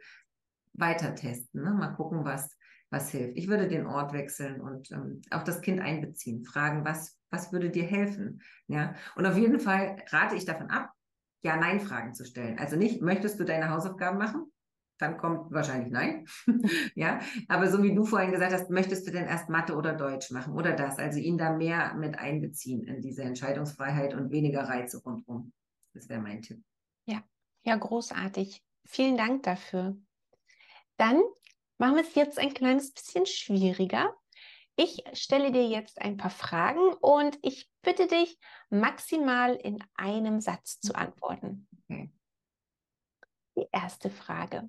Weiter 0.73 1.15
testen. 1.15 1.63
Ne? 1.63 1.71
Mal 1.71 1.95
gucken, 1.95 2.25
was, 2.25 2.57
was 2.91 3.11
hilft. 3.11 3.37
Ich 3.37 3.49
würde 3.49 3.69
den 3.69 3.87
Ort 3.87 4.13
wechseln 4.13 4.61
und 4.61 4.91
ähm, 4.93 5.23
auch 5.31 5.43
das 5.43 5.61
Kind 5.61 5.81
einbeziehen, 5.81 6.45
fragen, 6.45 6.85
was, 6.85 7.19
was 7.31 7.53
würde 7.53 7.71
dir 7.71 7.85
helfen? 7.85 8.43
Ja, 8.69 8.95
und 9.17 9.27
auf 9.27 9.37
jeden 9.37 9.61
Fall 9.61 10.03
rate 10.09 10.37
ich 10.37 10.45
davon 10.45 10.71
ab, 10.71 10.93
Ja-Nein-Fragen 11.43 12.15
zu 12.15 12.25
stellen. 12.25 12.59
Also 12.59 12.77
nicht, 12.77 13.03
möchtest 13.03 13.41
du 13.41 13.45
deine 13.45 13.71
Hausaufgaben 13.71 14.19
machen? 14.19 14.53
Dann 14.99 15.19
kommt 15.19 15.53
wahrscheinlich 15.53 15.93
nein. 15.93 16.25
ja, 16.95 17.21
aber 17.49 17.71
so 17.71 17.83
wie 17.83 17.95
du 17.95 18.05
vorhin 18.05 18.33
gesagt 18.33 18.53
hast, 18.53 18.71
möchtest 18.71 19.07
du 19.07 19.11
denn 19.11 19.27
erst 19.27 19.51
Mathe 19.51 19.75
oder 19.75 19.93
Deutsch 19.93 20.31
machen 20.31 20.55
oder 20.55 20.73
das? 20.73 20.99
Also 20.99 21.19
ihn 21.19 21.37
da 21.37 21.53
mehr 21.53 21.95
mit 21.95 22.19
einbeziehen 22.19 22.85
in 22.85 23.03
diese 23.03 23.23
Entscheidungsfreiheit 23.23 24.15
und 24.15 24.31
weniger 24.31 24.63
Reize 24.63 25.03
rundherum. 25.03 25.53
Das 25.93 26.09
wäre 26.09 26.21
mein 26.21 26.41
Tipp. 26.41 26.63
Ja, 27.05 27.23
ja, 27.63 27.77
großartig. 27.77 28.63
Vielen 28.87 29.19
Dank 29.19 29.43
dafür. 29.43 29.97
Dann 30.97 31.21
machen 31.79 31.97
wir 31.97 32.03
es 32.03 32.15
jetzt 32.15 32.39
ein 32.39 32.55
kleines 32.55 32.93
bisschen 32.93 33.27
schwieriger. 33.27 34.15
Ich 34.77 35.03
stelle 35.15 35.53
dir 35.53 35.67
jetzt 35.67 36.01
ein 36.03 36.19
paar 36.19 36.31
Fragen 36.31 36.93
und 37.01 37.39
ich 37.43 37.71
bitte 37.83 38.07
dich, 38.07 38.39
maximal 38.69 39.55
in 39.55 39.83
einem 39.95 40.41
Satz 40.41 40.81
zu 40.81 40.95
antworten. 40.95 41.67
Okay. 41.89 42.11
Die 43.57 43.67
erste 43.73 44.11
Frage. 44.11 44.69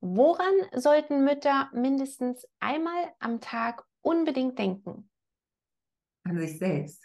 Woran 0.00 0.54
sollten 0.74 1.24
Mütter 1.24 1.70
mindestens 1.72 2.46
einmal 2.60 3.12
am 3.18 3.40
Tag 3.40 3.84
unbedingt 4.02 4.58
denken? 4.58 5.10
An 6.24 6.38
sich 6.38 6.58
selbst. 6.58 7.02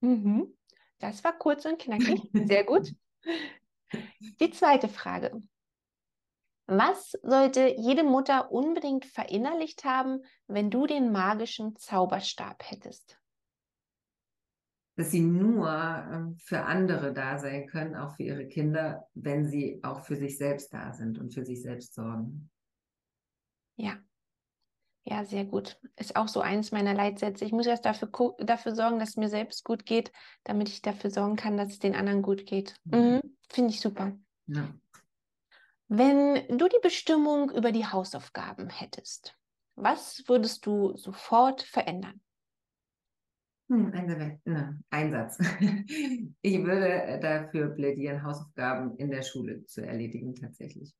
Mhm. 0.00 0.56
Das 0.98 1.22
war 1.22 1.38
kurz 1.38 1.64
und 1.64 1.78
knackig. 1.78 2.22
Sehr 2.32 2.64
gut. 2.64 2.94
Die 4.40 4.50
zweite 4.50 4.88
Frage. 4.88 5.42
Was 6.78 7.12
sollte 7.22 7.74
jede 7.76 8.02
Mutter 8.02 8.50
unbedingt 8.50 9.04
verinnerlicht 9.04 9.84
haben, 9.84 10.22
wenn 10.46 10.70
du 10.70 10.86
den 10.86 11.12
magischen 11.12 11.76
Zauberstab 11.76 12.62
hättest? 12.64 13.18
Dass 14.96 15.10
sie 15.10 15.20
nur 15.20 15.68
ähm, 15.68 16.36
für 16.36 16.64
andere 16.64 17.12
da 17.12 17.38
sein 17.38 17.66
können, 17.66 17.94
auch 17.94 18.16
für 18.16 18.22
ihre 18.22 18.46
Kinder, 18.46 19.06
wenn 19.12 19.46
sie 19.46 19.80
auch 19.82 20.00
für 20.04 20.16
sich 20.16 20.38
selbst 20.38 20.72
da 20.72 20.92
sind 20.94 21.18
und 21.18 21.34
für 21.34 21.44
sich 21.44 21.60
selbst 21.60 21.94
sorgen. 21.94 22.50
Ja. 23.76 23.98
Ja, 25.04 25.24
sehr 25.24 25.44
gut. 25.44 25.78
Ist 25.96 26.16
auch 26.16 26.28
so 26.28 26.40
eines 26.40 26.72
meiner 26.72 26.94
Leitsätze. 26.94 27.44
Ich 27.44 27.52
muss 27.52 27.66
erst 27.66 27.84
dafür, 27.84 28.08
dafür 28.38 28.74
sorgen, 28.74 28.98
dass 28.98 29.10
es 29.10 29.16
mir 29.16 29.28
selbst 29.28 29.64
gut 29.64 29.84
geht, 29.84 30.12
damit 30.44 30.68
ich 30.68 30.80
dafür 30.80 31.10
sorgen 31.10 31.36
kann, 31.36 31.56
dass 31.56 31.72
es 31.72 31.78
den 31.80 31.96
anderen 31.96 32.22
gut 32.22 32.46
geht. 32.46 32.76
Mhm. 32.84 33.20
Finde 33.50 33.70
ich 33.70 33.80
super. 33.80 34.16
Ja. 34.46 34.72
Wenn 35.94 36.58
du 36.58 36.68
die 36.68 36.78
Bestimmung 36.82 37.50
über 37.50 37.70
die 37.70 37.86
Hausaufgaben 37.86 38.68
hättest, 38.70 39.38
was 39.76 40.24
würdest 40.26 40.64
du 40.64 40.96
sofort 40.96 41.62
verändern? 41.62 42.20
Hm, 43.68 43.92
ein, 43.94 44.84
Einsatz. 44.90 45.38
Ich 46.42 46.62
würde 46.64 47.18
dafür 47.20 47.68
plädieren, 47.74 48.22
Hausaufgaben 48.22 48.96
in 48.96 49.10
der 49.10 49.22
Schule 49.22 49.64
zu 49.66 49.82
erledigen, 49.84 50.34
tatsächlich. 50.34 50.94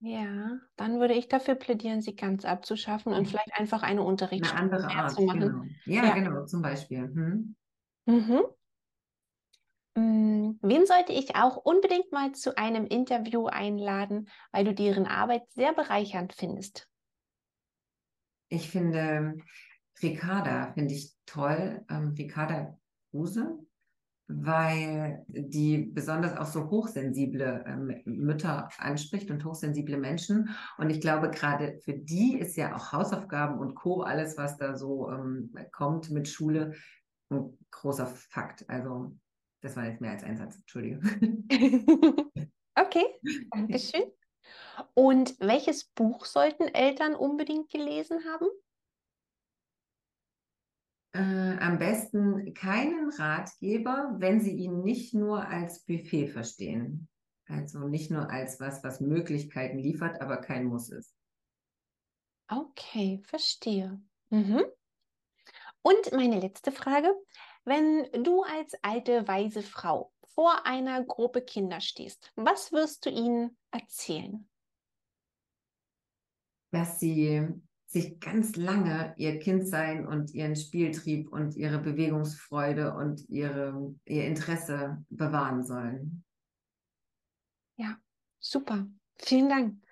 Ja, 0.00 0.58
dann 0.76 0.98
würde 1.00 1.14
ich 1.14 1.26
dafür 1.28 1.54
plädieren, 1.56 2.00
sie 2.02 2.14
ganz 2.16 2.44
abzuschaffen 2.44 3.12
und 3.12 3.26
vielleicht 3.28 3.52
einfach 3.58 3.82
eine 3.82 4.02
Unterrichtsstunde 4.02 4.76
eine 4.76 4.94
andere 4.94 5.04
Art, 5.04 5.10
zu 5.10 5.22
machen. 5.22 5.40
Genau. 5.40 5.64
Ja, 5.84 6.04
ja, 6.04 6.14
genau, 6.14 6.44
zum 6.46 6.62
Beispiel. 6.62 6.98
Hm. 7.02 7.56
Mhm. 8.06 8.48
Mm, 9.98 10.58
wen 10.62 10.86
sollte 10.86 11.12
ich 11.12 11.34
auch 11.34 11.56
unbedingt 11.56 12.12
mal 12.12 12.32
zu 12.32 12.56
einem 12.56 12.86
Interview 12.86 13.46
einladen, 13.46 14.28
weil 14.52 14.64
du 14.64 14.74
deren 14.74 15.06
Arbeit 15.06 15.50
sehr 15.50 15.72
bereichernd 15.72 16.32
findest? 16.34 16.88
Ich 18.48 18.70
finde 18.70 19.36
Ricarda, 20.02 20.72
finde 20.72 20.94
ich 20.94 21.12
toll, 21.26 21.84
ähm, 21.90 22.14
Ricarda 22.16 22.78
Kruse, 23.10 23.58
weil 24.28 25.24
die 25.28 25.78
besonders 25.78 26.36
auch 26.36 26.46
so 26.46 26.70
hochsensible 26.70 27.64
ähm, 27.66 28.00
Mütter 28.04 28.68
anspricht 28.78 29.30
und 29.30 29.44
hochsensible 29.44 29.96
Menschen. 29.96 30.50
Und 30.76 30.90
ich 30.90 31.00
glaube, 31.00 31.30
gerade 31.30 31.78
für 31.82 31.94
die 31.94 32.38
ist 32.38 32.56
ja 32.56 32.76
auch 32.76 32.92
Hausaufgaben 32.92 33.58
und 33.58 33.74
Co., 33.74 34.02
alles, 34.02 34.36
was 34.36 34.56
da 34.58 34.76
so 34.76 35.10
ähm, 35.10 35.52
kommt 35.72 36.10
mit 36.10 36.28
Schule, 36.28 36.74
ein 37.30 37.58
großer 37.70 38.06
Fakt. 38.06 38.68
Also 38.70 39.16
das 39.60 39.76
war 39.76 39.86
jetzt 39.86 40.00
mehr 40.00 40.12
als 40.12 40.24
ein 40.24 40.36
Satz, 40.36 40.56
Entschuldige. 40.56 41.00
okay, 42.74 43.04
danke 43.50 43.78
schön. 43.78 44.12
Und 44.94 45.38
welches 45.40 45.84
Buch 45.84 46.24
sollten 46.24 46.68
Eltern 46.68 47.14
unbedingt 47.14 47.70
gelesen 47.70 48.20
haben? 48.24 48.46
Äh, 51.12 51.58
am 51.58 51.78
besten 51.78 52.54
keinen 52.54 53.10
Ratgeber, 53.10 54.14
wenn 54.18 54.40
Sie 54.40 54.52
ihn 54.52 54.82
nicht 54.82 55.14
nur 55.14 55.46
als 55.46 55.84
Buffet 55.84 56.28
verstehen. 56.28 57.08
Also 57.46 57.88
nicht 57.88 58.10
nur 58.10 58.30
als 58.30 58.60
was, 58.60 58.84
was 58.84 59.00
Möglichkeiten 59.00 59.78
liefert, 59.78 60.20
aber 60.20 60.36
kein 60.36 60.66
Muss 60.66 60.90
ist. 60.90 61.14
Okay, 62.48 63.20
verstehe. 63.24 64.00
Mhm. 64.30 64.64
Und 65.82 66.12
meine 66.12 66.38
letzte 66.40 66.72
Frage. 66.72 67.14
Wenn 67.68 68.24
du 68.24 68.44
als 68.44 68.72
alte, 68.80 69.28
weise 69.28 69.62
Frau 69.62 70.10
vor 70.22 70.64
einer 70.64 71.04
Gruppe 71.04 71.42
Kinder 71.42 71.82
stehst, 71.82 72.32
was 72.34 72.72
wirst 72.72 73.04
du 73.04 73.10
ihnen 73.10 73.58
erzählen? 73.70 74.48
Dass 76.70 76.98
sie 76.98 77.46
sich 77.84 78.20
ganz 78.20 78.56
lange 78.56 79.12
ihr 79.18 79.38
Kindsein 79.38 80.06
und 80.06 80.32
ihren 80.32 80.56
Spieltrieb 80.56 81.30
und 81.30 81.56
ihre 81.56 81.78
Bewegungsfreude 81.78 82.94
und 82.94 83.28
ihre, 83.28 83.94
ihr 84.06 84.24
Interesse 84.24 85.04
bewahren 85.10 85.62
sollen. 85.62 86.24
Ja, 87.76 87.98
super. 88.40 88.86
Vielen 89.18 89.50
Dank. 89.50 89.87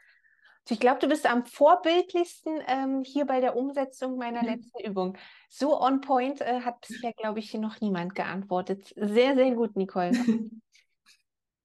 Ich 0.69 0.81
glaube, 0.81 0.99
du 0.99 1.09
bist 1.09 1.31
am 1.31 1.45
vorbildlichsten 1.45 2.61
ähm, 2.67 3.03
hier 3.05 3.25
bei 3.25 3.41
der 3.41 3.57
Umsetzung 3.57 4.17
meiner 4.17 4.43
mhm. 4.43 4.49
letzten 4.49 4.81
Übung. 4.81 5.17
So 5.49 5.81
on 5.81 6.01
point 6.01 6.41
äh, 6.41 6.61
hat 6.63 6.81
bisher, 6.81 7.13
glaube 7.13 7.39
ich, 7.39 7.55
noch 7.55 7.81
niemand 7.81 8.15
geantwortet. 8.15 8.93
Sehr, 8.97 9.35
sehr 9.35 9.55
gut, 9.55 9.77
Nicole. 9.77 10.13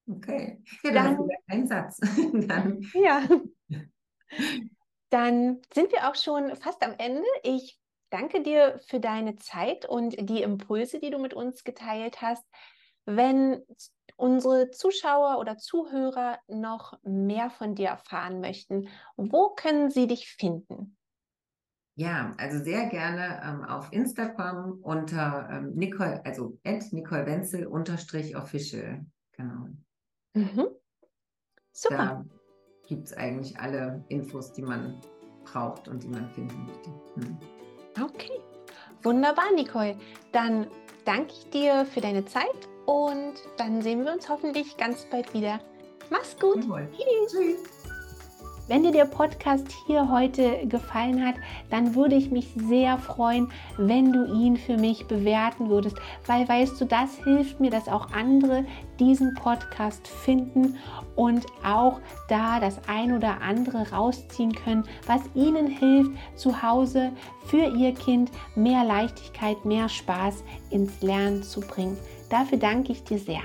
Okay. 0.09 0.61
Ja, 0.83 0.91
dann 0.91 1.29
ein 1.47 1.67
Satz. 1.67 1.99
dann. 2.33 2.81
Ja. 2.93 3.23
Dann 5.09 5.59
sind 5.73 5.91
wir 5.91 6.09
auch 6.09 6.15
schon 6.15 6.55
fast 6.55 6.81
am 6.83 6.95
Ende. 6.97 7.27
Ich 7.43 7.77
danke 8.11 8.41
dir 8.41 8.79
für 8.87 9.01
deine 9.01 9.35
Zeit 9.35 9.85
und 9.85 10.15
die 10.17 10.41
Impulse, 10.41 10.99
die 10.99 11.09
du 11.09 11.19
mit 11.19 11.33
uns 11.33 11.65
geteilt 11.65 12.21
hast. 12.21 12.45
Wenn 13.05 13.61
unsere 14.21 14.69
Zuschauer 14.69 15.39
oder 15.39 15.57
Zuhörer 15.57 16.37
noch 16.47 16.99
mehr 17.03 17.49
von 17.49 17.73
dir 17.73 17.89
erfahren 17.89 18.39
möchten, 18.39 18.87
wo 19.17 19.49
können 19.49 19.89
sie 19.89 20.05
dich 20.05 20.29
finden? 20.29 20.95
Ja, 21.95 22.33
also 22.37 22.63
sehr 22.63 22.85
gerne 22.85 23.41
ähm, 23.43 23.65
auf 23.65 23.91
Instagram 23.91 24.79
unter 24.83 25.49
ähm, 25.51 25.73
Nicole, 25.73 26.23
also 26.23 26.57
at 26.63 26.83
Nicole 26.93 27.25
Wenzel 27.25 27.65
unterstrich 27.65 28.35
official. 28.35 29.05
Genau. 29.33 29.67
Mhm. 30.33 30.67
Super. 31.73 31.97
Da 31.97 32.25
gibt 32.87 33.07
es 33.07 33.13
eigentlich 33.13 33.59
alle 33.59 34.05
Infos, 34.09 34.53
die 34.53 34.61
man 34.61 35.01
braucht 35.43 35.87
und 35.87 36.03
die 36.03 36.07
man 36.07 36.29
finden 36.29 36.65
möchte. 36.65 36.89
Hm. 37.15 37.37
Okay. 38.01 38.39
Wunderbar, 39.03 39.51
Nicole. 39.55 39.97
Dann 40.31 40.67
danke 41.05 41.33
ich 41.33 41.49
dir 41.49 41.85
für 41.85 42.01
deine 42.01 42.23
Zeit 42.25 42.70
und 42.85 43.33
dann 43.57 43.81
sehen 43.81 44.05
wir 44.05 44.13
uns 44.13 44.29
hoffentlich 44.29 44.77
ganz 44.77 45.05
bald 45.09 45.33
wieder. 45.33 45.59
Mach's 46.09 46.37
gut. 46.37 46.65
Tschüss. 47.29 47.81
Wenn 48.71 48.83
dir 48.83 48.91
der 48.91 49.05
Podcast 49.05 49.67
hier 49.85 50.09
heute 50.09 50.65
gefallen 50.65 51.25
hat, 51.25 51.35
dann 51.69 51.93
würde 51.93 52.15
ich 52.15 52.31
mich 52.31 52.47
sehr 52.55 52.97
freuen, 52.97 53.51
wenn 53.77 54.13
du 54.13 54.25
ihn 54.25 54.55
für 54.55 54.77
mich 54.77 55.07
bewerten 55.07 55.69
würdest, 55.69 55.97
weil 56.25 56.47
weißt 56.47 56.79
du, 56.79 56.85
das 56.85 57.17
hilft 57.17 57.59
mir, 57.59 57.69
dass 57.69 57.89
auch 57.89 58.11
andere 58.11 58.63
diesen 58.97 59.33
Podcast 59.33 60.07
finden 60.07 60.77
und 61.17 61.45
auch 61.65 61.99
da 62.29 62.61
das 62.61 62.79
ein 62.87 63.13
oder 63.13 63.41
andere 63.41 63.91
rausziehen 63.91 64.53
können, 64.53 64.85
was 65.05 65.21
ihnen 65.35 65.67
hilft, 65.67 66.11
zu 66.35 66.61
Hause 66.61 67.11
für 67.47 67.75
ihr 67.75 67.93
Kind 67.93 68.31
mehr 68.55 68.85
Leichtigkeit, 68.85 69.65
mehr 69.65 69.89
Spaß 69.89 70.45
ins 70.69 71.01
Lernen 71.01 71.43
zu 71.43 71.59
bringen. 71.59 71.97
Dafür 72.31 72.57
danke 72.57 72.93
ich 72.93 73.03
dir 73.03 73.19
sehr. 73.19 73.41